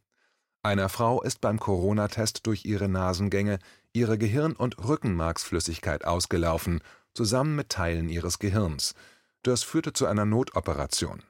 Einer 0.62 0.90
Frau 0.90 1.24
ist 1.24 1.42
beim 1.42 1.60
Corona-Test 1.60 2.46
durch 2.46 2.66
ihre 2.66 2.88
Nasengänge 2.88 3.58
ihre 3.94 4.20
Gehirn 4.20 4.54
und 4.54 4.78
Rückenmarksflüssigkeit 4.78 6.06
ausgelaufen, 6.06 6.82
zusammen 7.16 7.56
mit 7.56 7.70
Teilen 7.70 8.10
ihres 8.10 8.38
Gehirns. 8.38 8.94
Das 9.42 9.64
führte 9.64 9.92
zu 9.92 10.06
einer 10.06 10.26
Notoperation. 10.26 11.24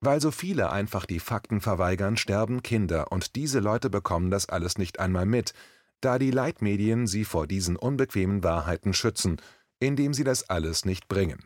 Weil 0.00 0.20
so 0.20 0.30
viele 0.30 0.70
einfach 0.70 1.06
die 1.06 1.20
Fakten 1.20 1.60
verweigern, 1.60 2.16
sterben 2.16 2.62
Kinder, 2.62 3.10
und 3.12 3.36
diese 3.36 3.60
Leute 3.60 3.90
bekommen 3.90 4.30
das 4.30 4.48
alles 4.48 4.78
nicht 4.78 5.00
einmal 5.00 5.26
mit, 5.26 5.54
da 6.00 6.18
die 6.18 6.30
Leitmedien 6.30 7.06
sie 7.06 7.24
vor 7.24 7.46
diesen 7.46 7.76
unbequemen 7.76 8.44
Wahrheiten 8.44 8.92
schützen, 8.92 9.40
indem 9.80 10.12
sie 10.12 10.24
das 10.24 10.50
alles 10.50 10.84
nicht 10.84 11.08
bringen. 11.08 11.42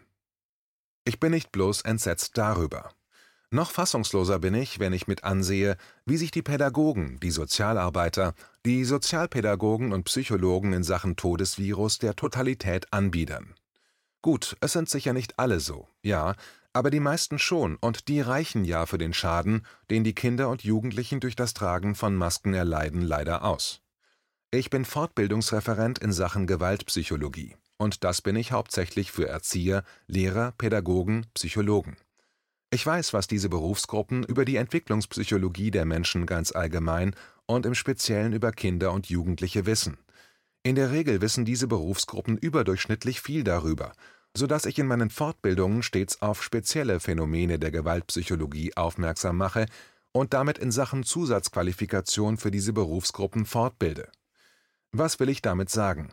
Ich 1.04 1.20
bin 1.20 1.30
nicht 1.30 1.52
bloß 1.52 1.82
entsetzt 1.82 2.36
darüber. 2.36 2.90
Noch 3.50 3.70
fassungsloser 3.70 4.38
bin 4.38 4.52
ich, 4.52 4.78
wenn 4.78 4.92
ich 4.92 5.06
mit 5.06 5.24
ansehe, 5.24 5.78
wie 6.04 6.18
sich 6.18 6.30
die 6.30 6.42
Pädagogen, 6.42 7.18
die 7.20 7.30
Sozialarbeiter, 7.30 8.34
die 8.66 8.84
Sozialpädagogen 8.84 9.92
und 9.94 10.04
Psychologen 10.04 10.74
in 10.74 10.82
Sachen 10.82 11.16
Todesvirus 11.16 11.98
der 11.98 12.14
Totalität 12.14 12.92
anbiedern. 12.92 13.54
Gut, 14.20 14.56
es 14.60 14.74
sind 14.74 14.90
sicher 14.90 15.14
nicht 15.14 15.38
alle 15.38 15.60
so, 15.60 15.88
ja, 16.02 16.34
aber 16.72 16.90
die 16.90 17.00
meisten 17.00 17.38
schon, 17.38 17.76
und 17.76 18.08
die 18.08 18.20
reichen 18.20 18.64
ja 18.64 18.86
für 18.86 18.98
den 18.98 19.12
Schaden, 19.12 19.66
den 19.90 20.04
die 20.04 20.14
Kinder 20.14 20.48
und 20.48 20.64
Jugendlichen 20.64 21.20
durch 21.20 21.36
das 21.36 21.54
Tragen 21.54 21.94
von 21.94 22.14
Masken 22.14 22.54
erleiden, 22.54 23.02
leider 23.02 23.44
aus. 23.44 23.80
Ich 24.50 24.70
bin 24.70 24.84
Fortbildungsreferent 24.84 25.98
in 25.98 26.12
Sachen 26.12 26.46
Gewaltpsychologie, 26.46 27.56
und 27.76 28.04
das 28.04 28.22
bin 28.22 28.36
ich 28.36 28.52
hauptsächlich 28.52 29.12
für 29.12 29.28
Erzieher, 29.28 29.84
Lehrer, 30.06 30.52
Pädagogen, 30.58 31.26
Psychologen. 31.34 31.96
Ich 32.70 32.84
weiß, 32.84 33.14
was 33.14 33.26
diese 33.26 33.48
Berufsgruppen 33.48 34.24
über 34.24 34.44
die 34.44 34.56
Entwicklungspsychologie 34.56 35.70
der 35.70 35.86
Menschen 35.86 36.26
ganz 36.26 36.52
allgemein 36.52 37.14
und 37.46 37.64
im 37.64 37.74
Speziellen 37.74 38.34
über 38.34 38.52
Kinder 38.52 38.92
und 38.92 39.08
Jugendliche 39.08 39.64
wissen. 39.64 39.96
In 40.62 40.74
der 40.74 40.90
Regel 40.90 41.22
wissen 41.22 41.46
diese 41.46 41.66
Berufsgruppen 41.66 42.36
überdurchschnittlich 42.36 43.22
viel 43.22 43.42
darüber, 43.42 43.92
so 44.38 44.46
dass 44.46 44.64
ich 44.64 44.78
in 44.78 44.86
meinen 44.86 45.10
Fortbildungen 45.10 45.82
stets 45.82 46.22
auf 46.22 46.42
spezielle 46.42 47.00
Phänomene 47.00 47.58
der 47.58 47.70
Gewaltpsychologie 47.70 48.76
aufmerksam 48.76 49.36
mache 49.36 49.66
und 50.12 50.32
damit 50.32 50.58
in 50.58 50.70
Sachen 50.70 51.04
Zusatzqualifikation 51.04 52.38
für 52.38 52.50
diese 52.50 52.72
Berufsgruppen 52.72 53.44
fortbilde. 53.44 54.08
Was 54.92 55.20
will 55.20 55.28
ich 55.28 55.42
damit 55.42 55.70
sagen 55.70 56.12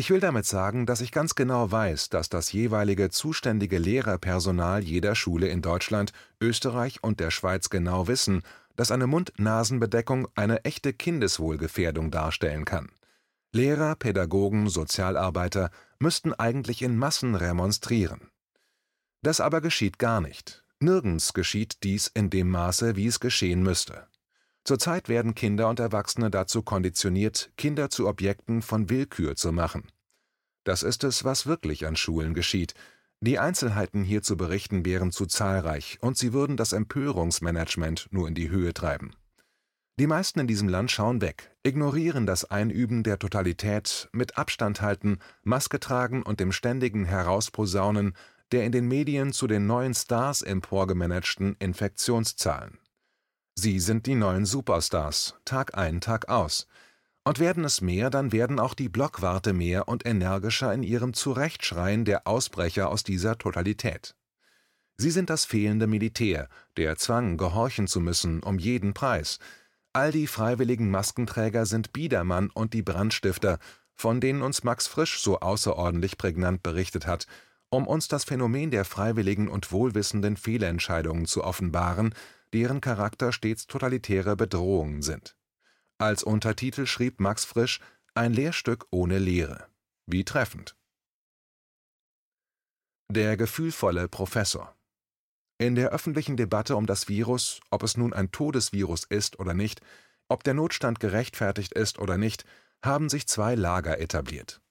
ich 0.00 0.10
will 0.10 0.20
damit 0.20 0.46
sagen, 0.46 0.86
dass 0.86 1.02
ich 1.02 1.12
ganz 1.12 1.34
genau 1.34 1.70
weiß, 1.70 2.08
dass 2.08 2.30
das 2.30 2.52
jeweilige 2.52 3.10
zuständige 3.10 3.76
Lehrerpersonal 3.76 4.82
jeder 4.82 5.14
Schule 5.14 5.48
in 5.48 5.60
Deutschland, 5.60 6.12
Österreich 6.40 7.04
und 7.04 7.20
der 7.20 7.30
Schweiz 7.30 7.68
genau 7.68 8.08
wissen, 8.08 8.42
dass 8.76 8.92
eine 8.92 9.06
Mund-Nasen-Bedeckung 9.06 10.26
eine 10.36 10.64
echte 10.64 10.94
Kindeswohlgefährdung 10.94 12.10
darstellen 12.10 12.64
kann. 12.64 12.88
Lehrer, 13.52 13.94
Pädagogen, 13.94 14.70
Sozialarbeiter 14.70 15.70
müssten 16.00 16.34
eigentlich 16.34 16.82
in 16.82 16.96
Massen 16.96 17.34
remonstrieren. 17.34 18.30
Das 19.22 19.40
aber 19.40 19.60
geschieht 19.60 19.98
gar 19.98 20.20
nicht. 20.20 20.64
Nirgends 20.80 21.34
geschieht 21.34 21.82
dies 21.82 22.06
in 22.08 22.30
dem 22.30 22.48
Maße, 22.48 22.96
wie 22.96 23.06
es 23.06 23.20
geschehen 23.20 23.62
müsste. 23.62 24.06
Zurzeit 24.64 25.08
werden 25.08 25.34
Kinder 25.34 25.68
und 25.68 25.78
Erwachsene 25.78 26.30
dazu 26.30 26.62
konditioniert, 26.62 27.52
Kinder 27.56 27.90
zu 27.90 28.08
Objekten 28.08 28.62
von 28.62 28.88
Willkür 28.88 29.36
zu 29.36 29.52
machen. 29.52 29.90
Das 30.64 30.82
ist 30.82 31.04
es, 31.04 31.24
was 31.24 31.46
wirklich 31.46 31.86
an 31.86 31.96
Schulen 31.96 32.34
geschieht. 32.34 32.74
Die 33.20 33.38
Einzelheiten 33.38 34.02
hier 34.02 34.22
zu 34.22 34.36
berichten 34.36 34.84
wären 34.86 35.12
zu 35.12 35.26
zahlreich, 35.26 35.98
und 36.00 36.16
sie 36.16 36.32
würden 36.32 36.56
das 36.56 36.72
Empörungsmanagement 36.72 38.08
nur 38.10 38.28
in 38.28 38.34
die 38.34 38.48
Höhe 38.48 38.72
treiben. 38.72 39.14
Die 40.00 40.06
meisten 40.06 40.40
in 40.40 40.46
diesem 40.46 40.66
Land 40.66 40.90
schauen 40.90 41.20
weg, 41.20 41.54
ignorieren 41.62 42.24
das 42.24 42.46
Einüben 42.46 43.02
der 43.02 43.18
Totalität, 43.18 44.08
mit 44.12 44.38
Abstand 44.38 44.80
halten, 44.80 45.18
Maske 45.42 45.78
tragen 45.78 46.22
und 46.22 46.40
dem 46.40 46.52
ständigen 46.52 47.04
Herausposaunen 47.04 48.14
der 48.50 48.64
in 48.64 48.72
den 48.72 48.88
Medien 48.88 49.34
zu 49.34 49.46
den 49.46 49.66
neuen 49.66 49.92
Stars 49.92 50.40
emporgemanagten 50.40 51.54
Infektionszahlen. 51.58 52.78
Sie 53.54 53.78
sind 53.78 54.06
die 54.06 54.14
neuen 54.14 54.46
Superstars, 54.46 55.34
Tag 55.44 55.76
ein, 55.76 56.00
Tag 56.00 56.30
aus. 56.30 56.66
Und 57.22 57.38
werden 57.38 57.64
es 57.64 57.82
mehr, 57.82 58.08
dann 58.08 58.32
werden 58.32 58.58
auch 58.58 58.72
die 58.72 58.88
Blockwarte 58.88 59.52
mehr 59.52 59.86
und 59.86 60.06
energischer 60.06 60.72
in 60.72 60.82
ihrem 60.82 61.12
Zurechtschreien 61.12 62.06
der 62.06 62.26
Ausbrecher 62.26 62.88
aus 62.88 63.04
dieser 63.04 63.36
Totalität. 63.36 64.16
Sie 64.96 65.10
sind 65.10 65.28
das 65.28 65.44
fehlende 65.44 65.86
Militär, 65.86 66.48
der 66.78 66.96
Zwang, 66.96 67.36
gehorchen 67.36 67.86
zu 67.86 68.00
müssen, 68.00 68.42
um 68.42 68.58
jeden 68.58 68.94
Preis. 68.94 69.38
All 69.92 70.12
die 70.12 70.28
freiwilligen 70.28 70.90
Maskenträger 70.90 71.66
sind 71.66 71.92
Biedermann 71.92 72.50
und 72.50 72.74
die 72.74 72.82
Brandstifter, 72.82 73.58
von 73.96 74.20
denen 74.20 74.40
uns 74.40 74.62
Max 74.62 74.86
Frisch 74.86 75.20
so 75.20 75.40
außerordentlich 75.40 76.16
prägnant 76.16 76.62
berichtet 76.62 77.06
hat, 77.06 77.26
um 77.70 77.86
uns 77.86 78.06
das 78.06 78.24
Phänomen 78.24 78.70
der 78.70 78.84
freiwilligen 78.84 79.48
und 79.48 79.72
wohlwissenden 79.72 80.36
Fehlentscheidungen 80.36 81.26
zu 81.26 81.42
offenbaren, 81.42 82.14
deren 82.52 82.80
Charakter 82.80 83.32
stets 83.32 83.66
totalitäre 83.66 84.36
Bedrohungen 84.36 85.02
sind. 85.02 85.36
Als 85.98 86.22
Untertitel 86.22 86.86
schrieb 86.86 87.20
Max 87.20 87.44
Frisch 87.44 87.80
Ein 88.14 88.32
Lehrstück 88.32 88.86
ohne 88.90 89.18
Lehre. 89.18 89.66
Wie 90.06 90.24
treffend. 90.24 90.76
Der 93.08 93.36
gefühlvolle 93.36 94.08
Professor 94.08 94.74
In 95.60 95.74
der 95.74 95.90
öffentlichen 95.90 96.38
Debatte 96.38 96.74
um 96.74 96.86
das 96.86 97.06
Virus, 97.06 97.60
ob 97.68 97.82
es 97.82 97.98
nun 97.98 98.14
ein 98.14 98.32
Todesvirus 98.32 99.04
ist 99.04 99.38
oder 99.38 99.52
nicht, 99.52 99.82
ob 100.26 100.42
der 100.42 100.54
Notstand 100.54 101.00
gerechtfertigt 101.00 101.74
ist 101.74 101.98
oder 101.98 102.16
nicht, 102.16 102.46
haben 102.82 103.10
sich 103.10 103.28
zwei 103.28 103.56
Lager 103.56 104.00
etabliert. 104.00 104.62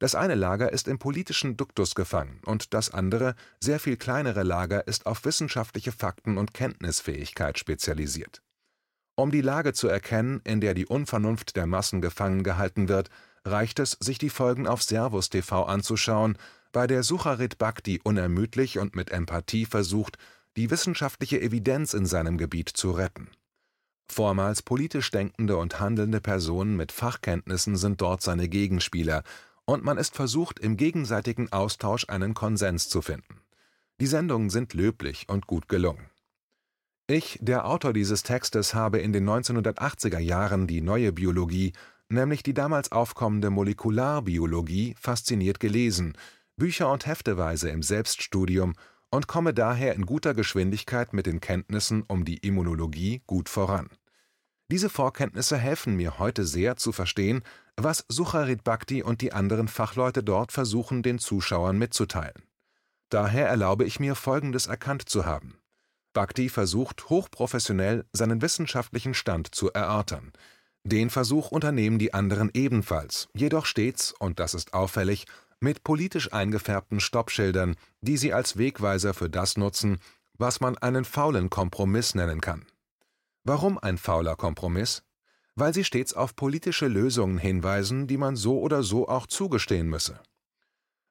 Das 0.00 0.16
eine 0.16 0.34
Lager 0.34 0.72
ist 0.72 0.88
im 0.88 0.98
politischen 0.98 1.56
Duktus 1.56 1.94
gefangen 1.94 2.40
und 2.44 2.74
das 2.74 2.90
andere, 2.90 3.36
sehr 3.60 3.78
viel 3.78 3.96
kleinere 3.96 4.42
Lager 4.42 4.88
ist 4.88 5.06
auf 5.06 5.24
wissenschaftliche 5.24 5.92
Fakten 5.92 6.38
und 6.38 6.54
Kenntnisfähigkeit 6.54 7.56
spezialisiert. 7.56 8.42
Um 9.14 9.30
die 9.30 9.42
Lage 9.42 9.74
zu 9.74 9.86
erkennen, 9.86 10.40
in 10.42 10.60
der 10.60 10.74
die 10.74 10.86
Unvernunft 10.86 11.54
der 11.54 11.68
Massen 11.68 12.00
gefangen 12.00 12.42
gehalten 12.42 12.88
wird, 12.88 13.10
reicht 13.44 13.78
es, 13.78 13.92
sich 14.00 14.18
die 14.18 14.30
Folgen 14.30 14.66
auf 14.66 14.82
Servus 14.82 15.30
TV 15.30 15.62
anzuschauen, 15.66 16.36
bei 16.72 16.86
der 16.86 17.02
Sucharit 17.02 17.58
Bhakti 17.58 18.00
unermüdlich 18.02 18.78
und 18.78 18.96
mit 18.96 19.10
Empathie 19.10 19.66
versucht, 19.66 20.18
die 20.56 20.70
wissenschaftliche 20.70 21.40
Evidenz 21.40 21.94
in 21.94 22.06
seinem 22.06 22.38
Gebiet 22.38 22.68
zu 22.68 22.90
retten. 22.90 23.28
Vormals 24.08 24.62
politisch 24.62 25.10
denkende 25.10 25.56
und 25.56 25.80
handelnde 25.80 26.20
Personen 26.20 26.76
mit 26.76 26.92
Fachkenntnissen 26.92 27.76
sind 27.76 28.00
dort 28.00 28.22
seine 28.22 28.48
Gegenspieler, 28.48 29.22
und 29.64 29.84
man 29.84 29.96
ist 29.96 30.14
versucht, 30.16 30.58
im 30.58 30.76
gegenseitigen 30.76 31.52
Austausch 31.52 32.08
einen 32.08 32.34
Konsens 32.34 32.88
zu 32.88 33.00
finden. 33.00 33.40
Die 34.00 34.06
Sendungen 34.06 34.50
sind 34.50 34.74
löblich 34.74 35.28
und 35.28 35.46
gut 35.46 35.68
gelungen. 35.68 36.10
Ich, 37.06 37.38
der 37.40 37.66
Autor 37.66 37.92
dieses 37.92 38.22
Textes, 38.22 38.74
habe 38.74 38.98
in 38.98 39.12
den 39.12 39.28
1980er 39.28 40.18
Jahren 40.18 40.66
die 40.66 40.80
neue 40.80 41.12
Biologie, 41.12 41.72
nämlich 42.08 42.42
die 42.42 42.54
damals 42.54 42.90
aufkommende 42.92 43.50
Molekularbiologie, 43.50 44.94
fasziniert 44.98 45.60
gelesen, 45.60 46.14
Bücher 46.56 46.90
und 46.90 47.06
Hefteweise 47.06 47.70
im 47.70 47.82
Selbststudium 47.82 48.74
und 49.10 49.26
komme 49.26 49.52
daher 49.54 49.94
in 49.94 50.06
guter 50.06 50.34
Geschwindigkeit 50.34 51.12
mit 51.12 51.26
den 51.26 51.40
Kenntnissen 51.40 52.02
um 52.02 52.24
die 52.24 52.38
Immunologie 52.38 53.22
gut 53.26 53.48
voran. 53.48 53.88
Diese 54.70 54.88
Vorkenntnisse 54.88 55.58
helfen 55.58 55.96
mir 55.96 56.18
heute 56.18 56.46
sehr 56.46 56.76
zu 56.76 56.92
verstehen, 56.92 57.42
was 57.76 58.06
Sucharit 58.08 58.64
Bhakti 58.64 59.02
und 59.02 59.20
die 59.20 59.32
anderen 59.32 59.68
Fachleute 59.68 60.22
dort 60.22 60.50
versuchen, 60.52 61.02
den 61.02 61.18
Zuschauern 61.18 61.76
mitzuteilen. 61.76 62.42
Daher 63.10 63.48
erlaube 63.48 63.84
ich 63.84 64.00
mir, 64.00 64.14
Folgendes 64.14 64.66
erkannt 64.68 65.08
zu 65.08 65.26
haben. 65.26 65.58
Bhakti 66.14 66.48
versucht 66.48 67.10
hochprofessionell 67.10 68.06
seinen 68.12 68.40
wissenschaftlichen 68.40 69.12
Stand 69.12 69.54
zu 69.54 69.70
erörtern. 69.72 70.32
Den 70.84 71.10
Versuch 71.10 71.50
unternehmen 71.50 71.98
die 71.98 72.14
anderen 72.14 72.50
ebenfalls, 72.54 73.28
jedoch 73.34 73.66
stets, 73.66 74.12
und 74.18 74.40
das 74.40 74.54
ist 74.54 74.74
auffällig, 74.74 75.26
mit 75.62 75.84
politisch 75.84 76.32
eingefärbten 76.32 77.00
Stoppschildern, 77.00 77.76
die 78.00 78.16
sie 78.16 78.32
als 78.32 78.56
Wegweiser 78.56 79.14
für 79.14 79.30
das 79.30 79.56
nutzen, 79.56 79.98
was 80.38 80.60
man 80.60 80.76
einen 80.78 81.04
faulen 81.04 81.50
Kompromiss 81.50 82.14
nennen 82.14 82.40
kann. 82.40 82.66
Warum 83.44 83.78
ein 83.78 83.98
fauler 83.98 84.36
Kompromiss? 84.36 85.02
weil 85.54 85.74
sie 85.74 85.84
stets 85.84 86.14
auf 86.14 86.34
politische 86.34 86.88
Lösungen 86.88 87.38
hinweisen, 87.38 88.06
die 88.06 88.16
man 88.16 88.36
so 88.36 88.60
oder 88.60 88.82
so 88.82 89.08
auch 89.08 89.26
zugestehen 89.26 89.88
müsse. 89.88 90.20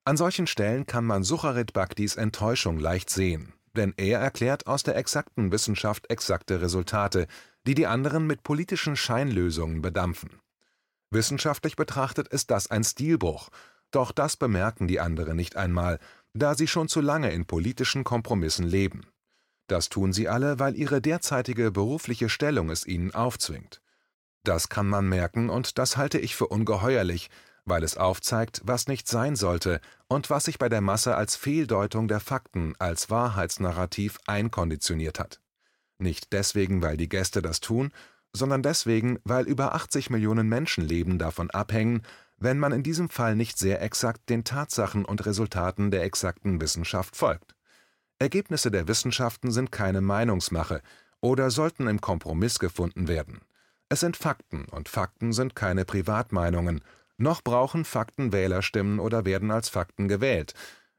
An 0.03 0.17
solchen 0.17 0.47
Stellen 0.47 0.87
kann 0.87 1.05
man 1.05 1.23
Sucharit 1.23 1.73
Bhaktis 1.73 2.15
Enttäuschung 2.15 2.79
leicht 2.79 3.09
sehen, 3.09 3.53
denn 3.75 3.93
er 3.97 4.19
erklärt 4.19 4.65
aus 4.65 4.83
der 4.83 4.95
exakten 4.95 5.51
Wissenschaft 5.51 6.09
exakte 6.09 6.61
Resultate, 6.61 7.27
die 7.67 7.75
die 7.75 7.85
anderen 7.85 8.25
mit 8.25 8.41
politischen 8.41 8.95
Scheinlösungen 8.95 9.81
bedampfen. 9.81 10.39
Wissenschaftlich 11.11 11.75
betrachtet 11.75 12.29
ist 12.29 12.49
das 12.49 12.71
ein 12.71 12.83
Stilbruch, 12.83 13.49
doch 13.91 14.11
das 14.11 14.37
bemerken 14.37 14.87
die 14.87 14.99
anderen 14.99 15.35
nicht 15.35 15.55
einmal, 15.55 15.99
da 16.33 16.55
sie 16.55 16.67
schon 16.67 16.87
zu 16.87 17.01
lange 17.01 17.31
in 17.31 17.45
politischen 17.45 18.03
Kompromissen 18.03 18.65
leben. 18.65 19.05
Das 19.67 19.89
tun 19.89 20.13
sie 20.13 20.27
alle, 20.27 20.59
weil 20.59 20.75
ihre 20.75 21.01
derzeitige 21.01 21.71
berufliche 21.71 22.29
Stellung 22.29 22.69
es 22.69 22.85
ihnen 22.85 23.13
aufzwingt. 23.13 23.81
Das 24.43 24.69
kann 24.69 24.87
man 24.87 25.07
merken 25.07 25.49
und 25.49 25.77
das 25.77 25.97
halte 25.97 26.17
ich 26.17 26.35
für 26.35 26.47
ungeheuerlich, 26.47 27.29
weil 27.65 27.83
es 27.83 27.95
aufzeigt, 27.95 28.61
was 28.63 28.87
nicht 28.87 29.07
sein 29.07 29.35
sollte 29.35 29.79
und 30.07 30.29
was 30.29 30.45
sich 30.45 30.57
bei 30.57 30.67
der 30.67 30.81
Masse 30.81 31.15
als 31.15 31.35
Fehldeutung 31.35 32.07
der 32.07 32.19
Fakten, 32.19 32.73
als 32.79 33.09
Wahrheitsnarrativ 33.09 34.17
einkonditioniert 34.25 35.19
hat. 35.19 35.39
Nicht 35.99 36.33
deswegen, 36.33 36.81
weil 36.81 36.97
die 36.97 37.09
Gäste 37.09 37.41
das 37.41 37.59
tun, 37.59 37.91
sondern 38.33 38.63
deswegen, 38.63 39.19
weil 39.23 39.45
über 39.45 39.75
80 39.75 40.09
Millionen 40.09 40.49
Menschenleben 40.49 41.19
davon 41.19 41.51
abhängen, 41.51 42.01
wenn 42.41 42.57
man 42.57 42.71
in 42.71 42.81
diesem 42.81 43.07
Fall 43.07 43.35
nicht 43.35 43.59
sehr 43.59 43.81
exakt 43.83 44.27
den 44.29 44.43
Tatsachen 44.43 45.05
und 45.05 45.25
Resultaten 45.27 45.91
der 45.91 46.03
exakten 46.03 46.59
Wissenschaft 46.59 47.15
folgt. 47.15 47.55
Ergebnisse 48.17 48.71
der 48.71 48.87
Wissenschaften 48.87 49.51
sind 49.51 49.71
keine 49.71 50.01
Meinungsmache 50.01 50.81
oder 51.21 51.51
sollten 51.51 51.87
im 51.87 52.01
Kompromiss 52.01 52.57
gefunden 52.57 53.07
werden. 53.07 53.41
Es 53.89 53.99
sind 53.99 54.17
Fakten, 54.17 54.65
und 54.65 54.89
Fakten 54.89 55.33
sind 55.33 55.55
keine 55.55 55.85
Privatmeinungen, 55.85 56.83
noch 57.17 57.43
brauchen 57.43 57.85
Fakten 57.85 58.31
Wählerstimmen 58.31 58.99
oder 58.99 59.23
werden 59.23 59.51
als 59.51 59.69
Fakten 59.69 60.07
gewählt. 60.07 60.55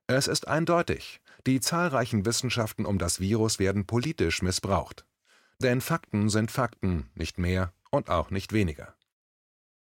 Es 0.07 0.29
ist 0.29 0.47
eindeutig, 0.47 1.21
die 1.45 1.61
zahlreichen 1.61 2.25
Wissenschaften 2.25 2.87
um 2.87 2.99
das 2.99 3.19
Virus 3.19 3.59
werden 3.59 3.85
politisch 3.85 4.43
missbraucht. 4.43 5.05
Denn 5.59 5.81
Fakten 5.81 6.29
sind 6.29 6.53
Fakten, 6.53 7.11
nicht 7.17 7.39
mehr 7.39 7.73
und 7.91 8.11
auch 8.11 8.31
nicht 8.31 8.53
weniger. 8.53 8.95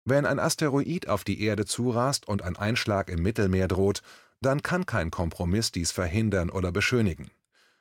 Wenn 0.05 0.25
ein 0.25 0.39
Asteroid 0.39 1.07
auf 1.07 1.23
die 1.23 1.41
Erde 1.41 1.65
zurast 1.65 2.27
und 2.27 2.41
ein 2.41 2.55
Einschlag 2.55 3.09
im 3.09 3.21
Mittelmeer 3.21 3.67
droht, 3.67 4.01
dann 4.41 4.63
kann 4.63 4.85
kein 4.85 5.11
Kompromiss 5.11 5.71
dies 5.71 5.91
verhindern 5.91 6.49
oder 6.49 6.71
beschönigen. 6.71 7.29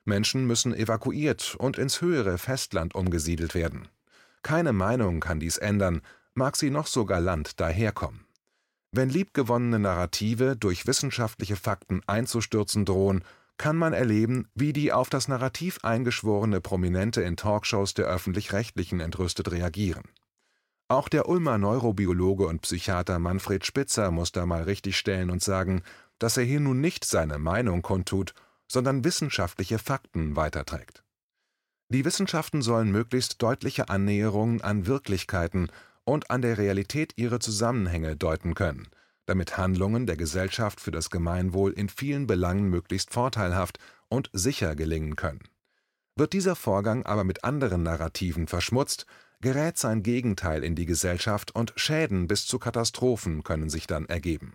Menschen 0.04 0.46
müssen 0.46 0.74
evakuiert 0.74 1.56
und 1.58 1.78
ins 1.78 2.00
höhere 2.00 2.36
Festland 2.38 2.94
umgesiedelt 2.94 3.54
werden. 3.54 3.88
Keine 4.42 4.72
Meinung 4.72 5.20
kann 5.20 5.40
dies 5.40 5.56
ändern, 5.56 6.02
mag 6.34 6.56
sie 6.56 6.70
noch 6.70 6.86
so 6.86 7.04
galant 7.04 7.60
daherkommen. 7.60 8.24
Wenn 8.92 9.08
liebgewonnene 9.08 9.78
Narrative 9.78 10.56
durch 10.56 10.86
wissenschaftliche 10.86 11.56
Fakten 11.56 12.02
einzustürzen 12.06 12.84
drohen, 12.84 13.24
kann 13.56 13.76
man 13.76 13.92
erleben, 13.92 14.48
wie 14.54 14.72
die 14.72 14.92
auf 14.92 15.10
das 15.10 15.28
Narrativ 15.28 15.78
eingeschworene 15.82 16.60
Prominente 16.60 17.22
in 17.22 17.36
Talkshows 17.36 17.94
der 17.94 18.06
öffentlich-rechtlichen 18.06 19.00
entrüstet 19.00 19.50
reagieren. 19.50 20.04
Auch 20.90 21.08
der 21.08 21.28
Ulmer 21.28 21.56
Neurobiologe 21.56 22.48
und 22.48 22.62
Psychiater 22.62 23.20
Manfred 23.20 23.64
Spitzer 23.64 24.10
muss 24.10 24.32
da 24.32 24.44
mal 24.44 24.64
richtigstellen 24.64 25.30
und 25.30 25.40
sagen, 25.40 25.84
dass 26.18 26.36
er 26.36 26.42
hier 26.42 26.58
nun 26.58 26.80
nicht 26.80 27.04
seine 27.04 27.38
Meinung 27.38 27.80
kundtut, 27.82 28.34
sondern 28.66 29.04
wissenschaftliche 29.04 29.78
Fakten 29.78 30.34
weiterträgt. 30.34 31.04
Die 31.90 32.04
Wissenschaften 32.04 32.60
sollen 32.60 32.90
möglichst 32.90 33.40
deutliche 33.40 33.88
Annäherungen 33.88 34.62
an 34.62 34.88
Wirklichkeiten 34.88 35.68
und 36.02 36.28
an 36.32 36.42
der 36.42 36.58
Realität 36.58 37.12
ihre 37.14 37.38
Zusammenhänge 37.38 38.16
deuten 38.16 38.54
können, 38.54 38.88
damit 39.26 39.56
Handlungen 39.56 40.08
der 40.08 40.16
Gesellschaft 40.16 40.80
für 40.80 40.90
das 40.90 41.08
Gemeinwohl 41.08 41.70
in 41.70 41.88
vielen 41.88 42.26
Belangen 42.26 42.68
möglichst 42.68 43.12
vorteilhaft 43.12 43.78
und 44.08 44.28
sicher 44.32 44.74
gelingen 44.74 45.14
können. 45.14 45.44
Wird 46.16 46.32
dieser 46.32 46.56
Vorgang 46.56 47.06
aber 47.06 47.22
mit 47.22 47.44
anderen 47.44 47.84
Narrativen 47.84 48.48
verschmutzt, 48.48 49.06
gerät 49.40 49.78
sein 49.78 50.02
Gegenteil 50.02 50.62
in 50.62 50.74
die 50.74 50.86
Gesellschaft 50.86 51.54
und 51.54 51.72
Schäden 51.76 52.26
bis 52.26 52.46
zu 52.46 52.58
Katastrophen 52.58 53.42
können 53.42 53.70
sich 53.70 53.86
dann 53.86 54.06
ergeben 54.06 54.54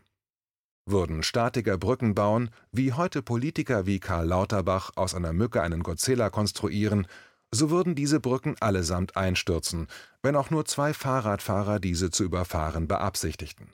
Würden 0.88 1.24
Statiker 1.24 1.80
Brücken 1.80 2.13
bauen, 2.13 2.52
wie 2.71 2.93
heute 2.93 3.24
Politiker 3.24 3.88
wie 3.88 4.00
Karl 4.00 4.28
Lauterbach 4.28 4.91
aus 4.95 5.15
einer 5.15 5.34
Mücke 5.34 5.63
einen 5.63 5.82
Godzilla 5.82 6.30
konstruieren, 6.30 7.08
so 7.52 7.71
würden 7.71 7.95
diese 7.95 8.19
Brücken 8.19 8.56
allesamt 8.60 9.17
einstürzen, 9.17 9.88
wenn 10.21 10.36
auch 10.36 10.52
nur 10.52 10.65
zwei 10.65 10.93
Fahrradfahrer 10.93 11.80
diese 11.80 12.12
zu 12.12 12.24
überfahren 12.24 12.88
beabsichtigten. 12.88 13.74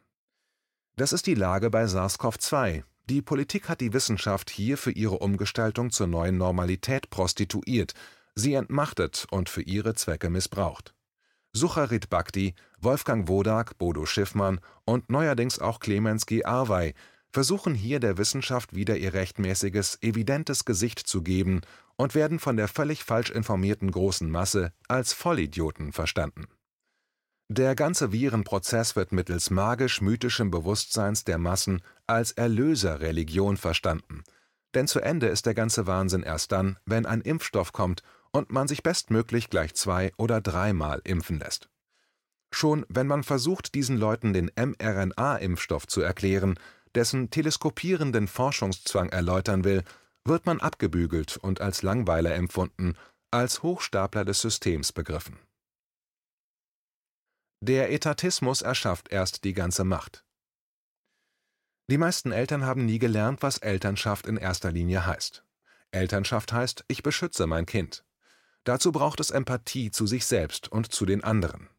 Das 0.96 1.12
ist 1.12 1.28
die 1.28 1.36
Lage 1.36 1.70
bei 1.70 1.84
SARS-CoV-2. 1.84 2.84
Die 3.10 3.22
Politik 3.22 3.68
hat 3.68 3.82
die 3.82 3.92
Wissenschaft 3.92 4.50
hier 4.50 4.78
für 4.78 4.92
ihre 4.92 5.20
Umgestaltung 5.20 5.92
zur 5.92 6.08
neuen 6.08 6.38
Normalität 6.38 7.10
prostituiert, 7.10 7.94
sie 8.36 8.54
entmachtet 8.54 9.28
und 9.32 9.50
für 9.50 9.64
ihre 9.64 9.96
Zwecke 9.96 10.30
missbraucht. 10.30 10.94
Sucharit 11.54 12.10
Bhakti, 12.10 12.56
Wolfgang 12.80 13.28
Wodak, 13.28 13.78
Bodo 13.78 14.06
Schiffmann 14.06 14.60
und 14.86 15.10
neuerdings 15.10 15.60
auch 15.60 15.80
Clemens 15.80 16.26
G. 16.26 16.46
Arwey 16.46 16.94
versuchen 17.32 17.74
hier 17.74 18.00
der 18.00 18.18
Wissenschaft 18.18 18.76
wieder 18.76 18.98
ihr 18.98 19.14
rechtmäßiges, 19.14 20.00
evidentes 20.02 20.66
Gesicht 20.66 21.00
zu 21.00 21.22
geben 21.22 21.62
und 21.96 22.16
werden 22.16 22.40
von 22.40 22.58
der 22.58 22.68
völlig 22.68 23.04
falsch 23.04 23.30
informierten 23.30 23.92
großen 23.92 24.30
Masse 24.30 24.74
als 24.88 25.14
Vollidioten 25.14 25.92
verstanden. 25.92 26.46
Der 27.50 27.76
ganze 27.76 28.14
Virenprozess 28.14 28.96
wird 28.96 29.12
mittels 29.12 29.50
magisch-mythischem 29.50 30.52
Bewusstseins 30.52 31.26
der 31.26 31.38
Massen 31.38 31.82
als 32.08 32.32
Erlöserreligion 32.32 33.58
verstanden. 33.58 34.24
Denn 34.74 34.88
zu 34.88 35.02
Ende 35.02 35.28
ist 35.28 35.46
der 35.46 35.54
ganze 35.54 35.86
Wahnsinn 35.86 36.24
erst 36.24 36.54
dann, 36.54 36.78
wenn 36.86 37.06
ein 37.06 37.20
Impfstoff 37.20 37.74
kommt 37.74 38.04
und 38.32 38.52
man 38.52 38.68
sich 38.68 38.84
bestmöglich 38.84 39.50
gleich 39.50 39.74
zwei 39.76 40.12
oder 40.18 40.42
dreimal 40.42 41.02
impfen 41.04 41.40
lässt. 41.40 41.70
Schon 42.54 42.86
wenn 42.90 43.08
man 43.08 43.24
versucht, 43.24 43.76
diesen 43.76 43.98
Leuten 43.98 44.34
den 44.34 44.52
mRNA-Impfstoff 44.56 45.88
zu 45.88 46.02
erklären, 46.02 46.60
dessen 46.96 47.30
teleskopierenden 47.30 48.28
Forschungszwang 48.28 49.10
erläutern 49.10 49.64
will, 49.64 49.84
wird 50.26 50.46
man 50.46 50.60
abgebügelt 50.60 51.38
und 51.38 51.62
als 51.62 51.82
Langweiler 51.82 52.36
empfunden, 52.36 52.96
als 53.32 53.64
Hochstapler 53.64 54.26
des 54.26 54.42
Systems 54.42 54.92
begriffen. 54.92 55.40
Der 57.64 57.92
Etatismus 57.92 58.62
erschafft 58.62 59.12
erst 59.12 59.44
die 59.44 59.54
ganze 59.54 59.84
Macht. 59.84 60.26
Die 61.90 61.98
meisten 61.98 62.32
Eltern 62.32 62.66
haben 62.66 62.86
nie 62.86 63.00
gelernt, 63.00 63.42
was 63.42 63.58
Elternschaft 63.58 64.26
in 64.26 64.38
erster 64.38 64.72
Linie 64.72 65.06
heißt. 65.06 65.44
Elternschaft 65.92 66.54
heißt, 66.54 66.86
ich 66.88 67.04
beschütze 67.04 67.48
mein 67.48 67.66
Kind. 67.66 68.04
Dazu 68.64 68.92
braucht 68.92 69.20
es 69.20 69.32
Empathie 69.32 69.92
zu 69.92 70.06
sich 70.06 70.26
selbst 70.26 70.72
und 70.72 70.92
zu 70.92 71.06
den 71.06 71.24
anderen. 71.24 71.70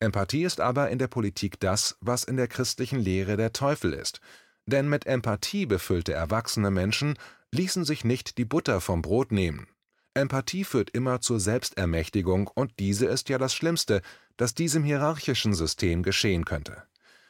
Empathie 0.00 0.42
ist 0.42 0.60
aber 0.60 0.90
in 0.90 0.98
der 0.98 1.06
Politik 1.06 1.60
das, 1.60 1.96
was 2.00 2.24
in 2.24 2.36
der 2.36 2.48
christlichen 2.48 2.98
Lehre 2.98 3.36
der 3.36 3.52
Teufel 3.52 3.92
ist, 3.92 4.20
denn 4.66 4.88
mit 4.88 5.06
Empathie 5.06 5.66
befüllte 5.66 6.12
erwachsene 6.12 6.70
Menschen 6.70 7.16
ließen 7.52 7.84
sich 7.84 8.04
nicht 8.04 8.38
die 8.38 8.44
Butter 8.44 8.80
vom 8.80 9.02
Brot 9.02 9.30
nehmen. 9.30 9.68
Empathie 10.14 10.64
führt 10.64 10.90
immer 10.90 11.20
zur 11.20 11.40
Selbstermächtigung, 11.40 12.48
und 12.48 12.72
diese 12.78 13.06
ist 13.06 13.28
ja 13.28 13.38
das 13.38 13.54
Schlimmste, 13.54 14.02
das 14.36 14.54
diesem 14.54 14.84
hierarchischen 14.84 15.54
System 15.54 16.02
geschehen 16.02 16.44
könnte. 16.44 16.82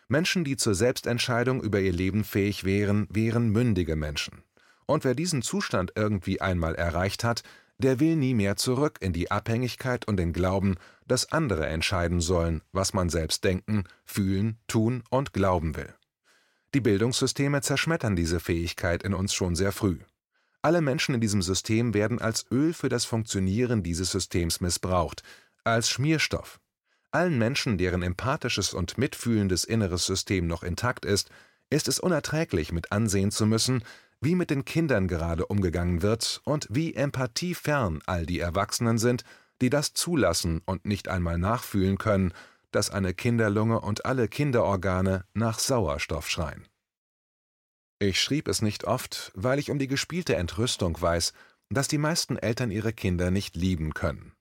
Menschen, 0.08 0.44
die 0.44 0.56
zur 0.56 0.74
Selbstentscheidung 0.74 1.62
über 1.62 1.80
ihr 1.80 1.92
Leben 1.92 2.24
fähig 2.24 2.64
wären, 2.64 3.06
wären 3.10 3.50
mündige 3.50 3.96
Menschen. 3.96 4.42
Und 4.86 5.04
wer 5.04 5.14
diesen 5.14 5.42
Zustand 5.42 5.92
irgendwie 5.94 6.40
einmal 6.40 6.74
erreicht 6.74 7.24
hat, 7.24 7.42
der 7.78 8.00
will 8.00 8.16
nie 8.16 8.34
mehr 8.34 8.56
zurück 8.56 8.98
in 9.00 9.12
die 9.12 9.30
Abhängigkeit 9.30 10.06
und 10.06 10.16
den 10.16 10.32
Glauben, 10.32 10.76
dass 11.06 11.32
andere 11.32 11.66
entscheiden 11.66 12.20
sollen, 12.20 12.62
was 12.72 12.94
man 12.94 13.08
selbst 13.10 13.44
denken, 13.44 13.84
fühlen, 14.04 14.58
tun 14.66 15.02
und 15.10 15.32
glauben 15.32 15.76
will. 15.76 15.92
Die 16.74 16.80
Bildungssysteme 16.80 17.60
zerschmettern 17.60 18.16
diese 18.16 18.40
Fähigkeit 18.40 19.02
in 19.02 19.12
uns 19.12 19.34
schon 19.34 19.54
sehr 19.54 19.72
früh. 19.72 19.98
Alle 20.62 20.80
Menschen 20.80 21.14
in 21.14 21.20
diesem 21.20 21.42
System 21.42 21.92
werden 21.92 22.20
als 22.20 22.46
Öl 22.50 22.72
für 22.72 22.88
das 22.88 23.04
Funktionieren 23.04 23.82
dieses 23.82 24.12
Systems 24.12 24.60
missbraucht, 24.60 25.22
als 25.64 25.90
Schmierstoff. 25.90 26.60
Allen 27.10 27.36
Menschen, 27.36 27.76
deren 27.76 28.02
empathisches 28.02 28.72
und 28.72 28.96
mitfühlendes 28.96 29.64
inneres 29.64 30.06
System 30.06 30.46
noch 30.46 30.62
intakt 30.62 31.04
ist, 31.04 31.30
ist 31.68 31.88
es 31.88 31.98
unerträglich 31.98 32.72
mit 32.72 32.92
ansehen 32.92 33.30
zu 33.30 33.44
müssen, 33.44 33.82
wie 34.22 34.36
mit 34.36 34.50
den 34.50 34.64
Kindern 34.64 35.08
gerade 35.08 35.46
umgegangen 35.46 36.00
wird 36.00 36.40
und 36.44 36.68
wie 36.70 36.94
empathiefern 36.94 38.00
all 38.06 38.24
die 38.24 38.38
Erwachsenen 38.38 38.96
sind, 38.96 39.24
die 39.60 39.68
das 39.68 39.94
zulassen 39.94 40.62
und 40.64 40.86
nicht 40.86 41.08
einmal 41.08 41.38
nachfühlen 41.38 41.98
können, 41.98 42.32
dass 42.70 42.90
eine 42.90 43.14
Kinderlunge 43.14 43.80
und 43.80 44.06
alle 44.06 44.28
Kinderorgane 44.28 45.24
nach 45.34 45.58
Sauerstoff 45.58 46.30
schreien. 46.30 46.68
Ich 47.98 48.20
schrieb 48.20 48.48
es 48.48 48.62
nicht 48.62 48.84
oft, 48.84 49.32
weil 49.34 49.58
ich 49.58 49.70
um 49.70 49.78
die 49.78 49.88
gespielte 49.88 50.36
Entrüstung 50.36 51.00
weiß, 51.00 51.32
dass 51.68 51.88
die 51.88 51.98
meisten 51.98 52.36
Eltern 52.36 52.70
ihre 52.70 52.92
Kinder 52.92 53.30
nicht 53.30 53.56
lieben 53.56 53.92
können. 53.92 54.32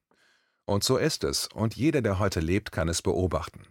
Und 0.65 0.83
so 0.83 0.97
ist 0.97 1.23
es, 1.23 1.47
und 1.47 1.75
jeder, 1.75 2.01
der 2.01 2.19
heute 2.19 2.39
lebt, 2.39 2.71
kann 2.71 2.87
es 2.87 3.01
beobachten. 3.01 3.65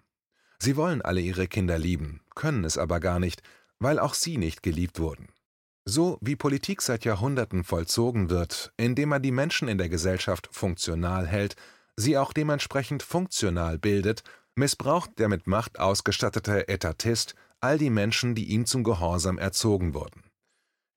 Sie 0.59 0.77
wollen 0.77 1.03
alle 1.03 1.21
ihre 1.21 1.47
Kinder 1.47 1.79
lieben, 1.79 2.21
können 2.35 2.65
es 2.65 2.79
aber 2.79 3.01
gar 3.01 3.21
nicht, 3.21 3.43
weil 3.79 3.99
auch 3.99 4.15
sie 4.15 4.39
nicht 4.39 4.63
geliebt 4.63 4.99
wurden. 4.99 5.29
So 5.85 6.19
wie 6.21 6.37
Politik 6.37 6.83
seit 6.83 7.05
Jahrhunderten 7.05 7.65
vollzogen 7.65 8.31
wird, 8.31 8.73
indem 8.77 9.11
man 9.11 9.23
die 9.23 9.33
Menschen 9.33 9.69
in 9.69 9.79
der 9.79 9.89
Gesellschaft 9.89 10.49
funktional 10.53 11.27
hält, 11.27 11.57
sie 11.97 12.19
auch 12.19 12.33
dementsprechend 12.33 13.03
funktional 13.03 13.79
bildet, 13.79 14.23
missbraucht 14.55 15.19
der 15.19 15.29
mit 15.29 15.47
Macht 15.47 15.79
ausgestattete 15.79 16.69
Etatist 16.69 17.35
all 17.61 17.79
die 17.79 17.91
Menschen, 17.91 18.35
die 18.35 18.45
ihm 18.45 18.67
zum 18.67 18.85
Gehorsam 18.85 19.39
erzogen 19.39 19.95
wurden. 19.95 20.25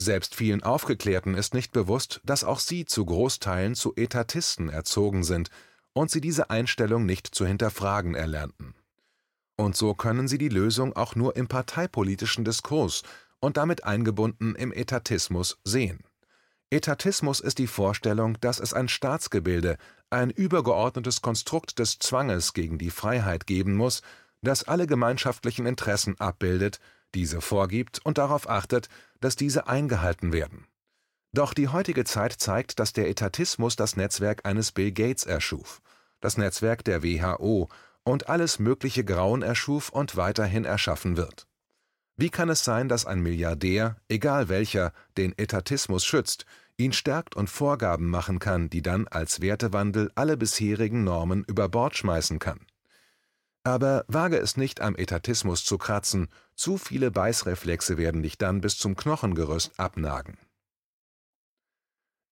Selbst 0.01 0.35
vielen 0.35 0.63
Aufgeklärten 0.63 1.35
ist 1.35 1.53
nicht 1.53 1.71
bewusst, 1.71 2.19
dass 2.25 2.43
auch 2.43 2.59
sie 2.59 2.85
zu 2.85 3.05
Großteilen 3.05 3.75
zu 3.75 3.93
Etatisten 3.95 4.69
erzogen 4.69 5.23
sind 5.23 5.49
und 5.93 6.11
sie 6.11 6.21
diese 6.21 6.49
Einstellung 6.49 7.05
nicht 7.05 7.27
zu 7.27 7.45
hinterfragen 7.45 8.15
erlernten. 8.15 8.75
Und 9.55 9.77
so 9.77 9.93
können 9.93 10.27
sie 10.27 10.37
die 10.37 10.49
Lösung 10.49 10.95
auch 10.95 11.15
nur 11.15 11.35
im 11.35 11.47
parteipolitischen 11.47 12.43
Diskurs 12.43 13.03
und 13.43 13.57
damit 13.57 13.83
eingebunden 13.83 14.55
im 14.55 14.71
Etatismus 14.71 15.59
sehen. 15.65 15.99
Etatismus 16.69 17.41
ist 17.41 17.57
die 17.57 17.67
Vorstellung, 17.67 18.39
dass 18.39 18.61
es 18.61 18.73
ein 18.73 18.87
Staatsgebilde, 18.87 19.77
ein 20.09 20.29
übergeordnetes 20.29 21.21
Konstrukt 21.21 21.77
des 21.77 21.99
Zwanges 21.99 22.53
gegen 22.53 22.77
die 22.77 22.89
Freiheit 22.89 23.45
geben 23.45 23.75
muss, 23.75 24.01
das 24.41 24.63
alle 24.63 24.87
gemeinschaftlichen 24.87 25.65
Interessen 25.65 26.17
abbildet, 26.19 26.79
diese 27.15 27.41
vorgibt 27.41 27.99
und 28.05 28.17
darauf 28.17 28.49
achtet, 28.49 28.87
dass 29.19 29.35
diese 29.35 29.67
eingehalten 29.67 30.31
werden. 30.31 30.65
Doch 31.33 31.53
die 31.53 31.67
heutige 31.67 32.05
Zeit 32.05 32.31
zeigt, 32.31 32.79
dass 32.79 32.93
der 32.93 33.09
Etatismus 33.09 33.75
das 33.75 33.97
Netzwerk 33.97 34.45
eines 34.45 34.71
Bill 34.71 34.93
Gates 34.93 35.25
erschuf, 35.25 35.81
das 36.21 36.37
Netzwerk 36.37 36.85
der 36.85 37.03
WHO 37.03 37.67
und 38.03 38.29
alles 38.29 38.57
mögliche 38.57 39.03
Grauen 39.03 39.41
erschuf 39.41 39.89
und 39.89 40.15
weiterhin 40.15 40.63
erschaffen 40.63 41.17
wird. 41.17 41.45
Wie 42.23 42.29
kann 42.29 42.47
es 42.47 42.63
sein, 42.63 42.87
dass 42.87 43.05
ein 43.05 43.19
Milliardär, 43.19 43.97
egal 44.07 44.47
welcher, 44.47 44.93
den 45.17 45.37
Etatismus 45.37 46.05
schützt, 46.05 46.45
ihn 46.77 46.93
stärkt 46.93 47.35
und 47.35 47.49
Vorgaben 47.49 48.09
machen 48.09 48.39
kann, 48.39 48.69
die 48.69 48.81
dann 48.81 49.09
als 49.09 49.41
Wertewandel 49.41 50.09
alle 50.15 50.37
bisherigen 50.37 51.03
Normen 51.03 51.43
über 51.43 51.67
Bord 51.67 51.97
schmeißen 51.97 52.39
kann? 52.39 52.65
Aber 53.65 54.05
wage 54.07 54.37
es 54.37 54.55
nicht 54.55 54.79
am 54.79 54.95
Etatismus 54.95 55.65
zu 55.65 55.77
kratzen, 55.77 56.29
zu 56.55 56.77
viele 56.77 57.11
Beißreflexe 57.11 57.97
werden 57.97 58.23
dich 58.23 58.37
dann 58.37 58.61
bis 58.61 58.77
zum 58.77 58.95
Knochengerüst 58.95 59.77
abnagen. 59.77 60.37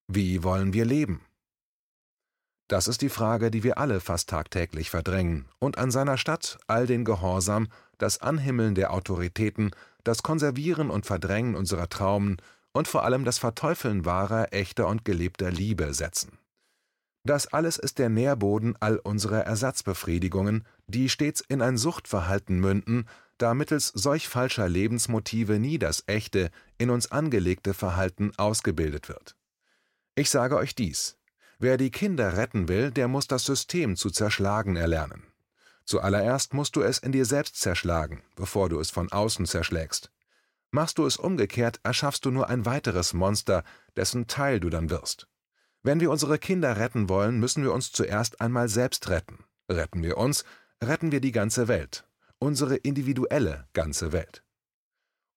Wie 0.08 0.42
wollen 0.42 0.72
wir 0.72 0.86
leben? 0.86 1.20
Das 2.70 2.88
ist 2.88 3.02
die 3.02 3.10
Frage, 3.10 3.52
die 3.52 3.64
wir 3.64 3.78
alle 3.78 4.00
fast 4.00 4.30
tagtäglich 4.30 4.90
verdrängen 4.90 5.50
und 5.60 5.78
an 5.78 5.92
seiner 5.92 6.18
Stadt 6.18 6.58
all 6.68 6.88
den 6.88 7.04
Gehorsam, 7.04 7.68
das 8.02 8.20
Anhimmeln 8.20 8.74
der 8.74 8.94
Autoritäten, 8.94 9.72
das 10.04 10.24
Konservieren 10.24 10.90
und 10.90 11.06
Verdrängen 11.06 11.56
unserer 11.56 11.88
Traumen 11.88 12.38
und 12.72 12.88
vor 12.88 13.04
allem 13.04 13.26
das 13.26 13.38
Verteufeln 13.38 14.06
wahrer, 14.06 14.52
echter 14.52 14.88
und 14.88 15.06
gelebter 15.06 15.52
Liebe 15.52 15.94
setzen. 15.94 16.38
Das 17.24 17.54
alles 17.54 17.78
ist 17.78 18.00
der 18.00 18.10
Nährboden 18.10 18.76
all 18.80 18.98
unserer 18.98 19.42
Ersatzbefriedigungen, 19.42 20.66
die 20.88 21.10
stets 21.10 21.42
in 21.42 21.62
ein 21.62 21.78
Suchtverhalten 21.78 22.60
münden, 22.60 23.08
da 23.38 23.54
mittels 23.54 23.90
solch 23.90 24.28
falscher 24.28 24.68
Lebensmotive 24.68 25.60
nie 25.60 25.78
das 25.78 26.04
echte, 26.08 26.50
in 26.80 26.90
uns 26.90 27.12
angelegte 27.12 27.76
Verhalten 27.76 28.32
ausgebildet 28.38 29.10
wird. 29.10 29.36
Ich 30.16 30.32
sage 30.32 30.58
euch 30.58 30.74
dies: 30.74 31.18
Wer 31.60 31.78
die 31.78 31.92
Kinder 31.92 32.38
retten 32.38 32.68
will, 32.68 32.90
der 32.90 33.08
muss 33.08 33.28
das 33.28 33.46
System 33.46 33.96
zu 33.96 34.10
zerschlagen 34.10 34.76
erlernen. 34.76 35.31
Zuallererst 35.92 36.54
musst 36.54 36.78
du 36.78 36.84
es 36.84 37.00
in 37.00 37.12
dir 37.12 37.26
selbst 37.26 37.60
zerschlagen, 37.60 38.24
bevor 38.38 38.70
du 38.70 38.80
es 38.80 38.90
von 38.90 39.12
außen 39.12 39.46
zerschlägst. 39.46 40.10
Machst 40.72 40.98
du 40.98 41.06
es 41.06 41.18
umgekehrt, 41.18 41.82
erschaffst 41.84 42.24
du 42.24 42.32
nur 42.32 42.48
ein 42.48 42.66
weiteres 42.66 43.12
Monster, 43.12 43.66
dessen 43.98 44.26
Teil 44.28 44.62
du 44.62 44.70
dann 44.70 44.90
wirst. 44.90 45.28
Wenn 45.84 46.00
wir 46.00 46.10
unsere 46.10 46.40
Kinder 46.40 46.78
retten 46.78 47.10
wollen, 47.10 47.42
müssen 47.42 47.62
wir 47.62 47.74
uns 47.74 47.92
zuerst 47.92 48.40
einmal 48.40 48.70
selbst 48.70 49.10
retten. 49.10 49.44
Retten 49.70 50.02
wir 50.02 50.16
uns, 50.16 50.46
retten 50.82 51.12
wir 51.12 51.20
die 51.20 51.34
ganze 51.34 51.68
Welt, 51.68 52.06
unsere 52.40 52.78
individuelle 52.78 53.68
ganze 53.74 54.14
Welt. 54.14 54.46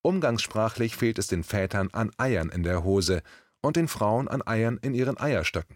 Umgangssprachlich 0.02 0.94
fehlt 0.94 1.18
es 1.18 1.26
den 1.26 1.42
Vätern 1.42 1.88
an 1.90 2.12
Eiern 2.16 2.50
in 2.50 2.62
der 2.62 2.84
Hose 2.84 3.24
und 3.60 3.74
den 3.74 3.88
Frauen 3.88 4.28
an 4.28 4.46
Eiern 4.46 4.78
in 4.82 4.94
ihren 4.94 5.18
Eierstöcken. 5.18 5.74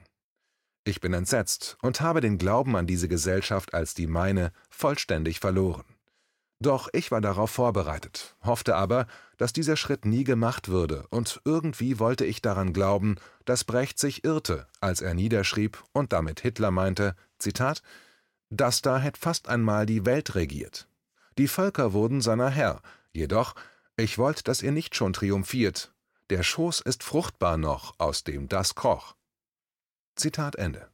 Ich 0.88 1.02
bin 1.02 1.12
entsetzt 1.12 1.76
und 1.82 2.00
habe 2.00 2.22
den 2.22 2.38
Glauben 2.38 2.74
an 2.74 2.86
diese 2.86 3.08
Gesellschaft 3.08 3.74
als 3.74 3.92
die 3.92 4.06
meine 4.06 4.52
vollständig 4.70 5.38
verloren. 5.38 5.84
Doch 6.60 6.88
ich 6.94 7.10
war 7.10 7.20
darauf 7.20 7.50
vorbereitet, 7.50 8.36
hoffte 8.42 8.74
aber, 8.74 9.06
dass 9.36 9.52
dieser 9.52 9.76
Schritt 9.76 10.06
nie 10.06 10.24
gemacht 10.24 10.68
würde, 10.68 11.06
und 11.10 11.42
irgendwie 11.44 11.98
wollte 11.98 12.24
ich 12.24 12.40
daran 12.40 12.72
glauben, 12.72 13.16
dass 13.44 13.64
Brecht 13.64 13.98
sich 13.98 14.24
irrte, 14.24 14.66
als 14.80 15.02
er 15.02 15.12
niederschrieb 15.12 15.84
und 15.92 16.14
damit 16.14 16.40
Hitler 16.40 16.70
meinte, 16.70 17.14
Zitat, 17.38 17.82
das 18.48 18.80
da 18.80 18.98
hätt 18.98 19.18
fast 19.18 19.46
einmal 19.46 19.84
die 19.84 20.06
Welt 20.06 20.36
regiert. 20.36 20.88
Die 21.36 21.48
Völker 21.48 21.92
wurden 21.92 22.22
seiner 22.22 22.48
Herr, 22.48 22.80
jedoch, 23.12 23.54
ich 23.98 24.16
wollt, 24.16 24.48
dass 24.48 24.62
ihr 24.62 24.72
nicht 24.72 24.96
schon 24.96 25.12
triumphiert, 25.12 25.92
der 26.30 26.42
Schoß 26.42 26.80
ist 26.80 27.02
fruchtbar 27.02 27.58
noch, 27.58 27.94
aus 27.98 28.24
dem 28.24 28.48
das 28.48 28.74
kroch. 28.74 29.17
Zitat 30.18 30.56
Ende. 30.56 30.88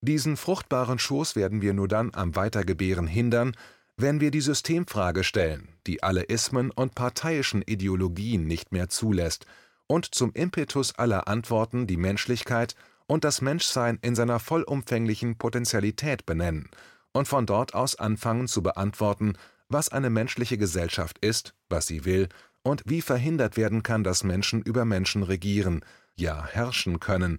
Diesen 0.00 0.36
fruchtbaren 0.36 0.98
Schoß 0.98 1.34
werden 1.34 1.60
wir 1.60 1.74
nur 1.74 1.88
dann 1.88 2.14
am 2.14 2.36
Weitergebären 2.36 3.06
hindern, 3.06 3.56
wenn 3.96 4.20
wir 4.20 4.30
die 4.30 4.40
Systemfrage 4.40 5.24
stellen, 5.24 5.68
die 5.86 6.04
alle 6.04 6.22
Ismen 6.22 6.70
und 6.70 6.94
parteiischen 6.94 7.62
Ideologien 7.62 8.46
nicht 8.46 8.70
mehr 8.70 8.88
zulässt 8.88 9.46
und 9.88 10.14
zum 10.14 10.32
Impetus 10.34 10.94
aller 10.94 11.26
Antworten 11.26 11.88
die 11.88 11.96
Menschlichkeit 11.96 12.76
und 13.08 13.24
das 13.24 13.40
Menschsein 13.40 13.98
in 14.00 14.14
seiner 14.14 14.38
vollumfänglichen 14.38 15.36
Potentialität 15.36 16.26
benennen 16.26 16.70
und 17.12 17.26
von 17.26 17.46
dort 17.46 17.74
aus 17.74 17.96
anfangen 17.96 18.46
zu 18.46 18.62
beantworten, 18.62 19.32
was 19.68 19.88
eine 19.88 20.10
menschliche 20.10 20.58
Gesellschaft 20.58 21.18
ist, 21.18 21.54
was 21.68 21.88
sie 21.88 22.04
will 22.04 22.28
und 22.62 22.82
wie 22.86 23.02
verhindert 23.02 23.56
werden 23.56 23.82
kann, 23.82 24.04
dass 24.04 24.22
Menschen 24.22 24.62
über 24.62 24.84
Menschen 24.84 25.24
regieren, 25.24 25.84
ja 26.14 26.46
herrschen 26.46 27.00
können 27.00 27.38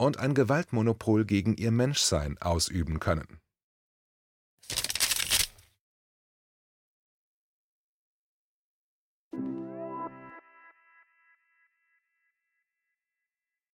und 0.00 0.18
ein 0.18 0.34
Gewaltmonopol 0.34 1.24
gegen 1.24 1.54
ihr 1.54 1.70
Menschsein 1.70 2.38
ausüben 2.38 3.00
können 3.00 3.40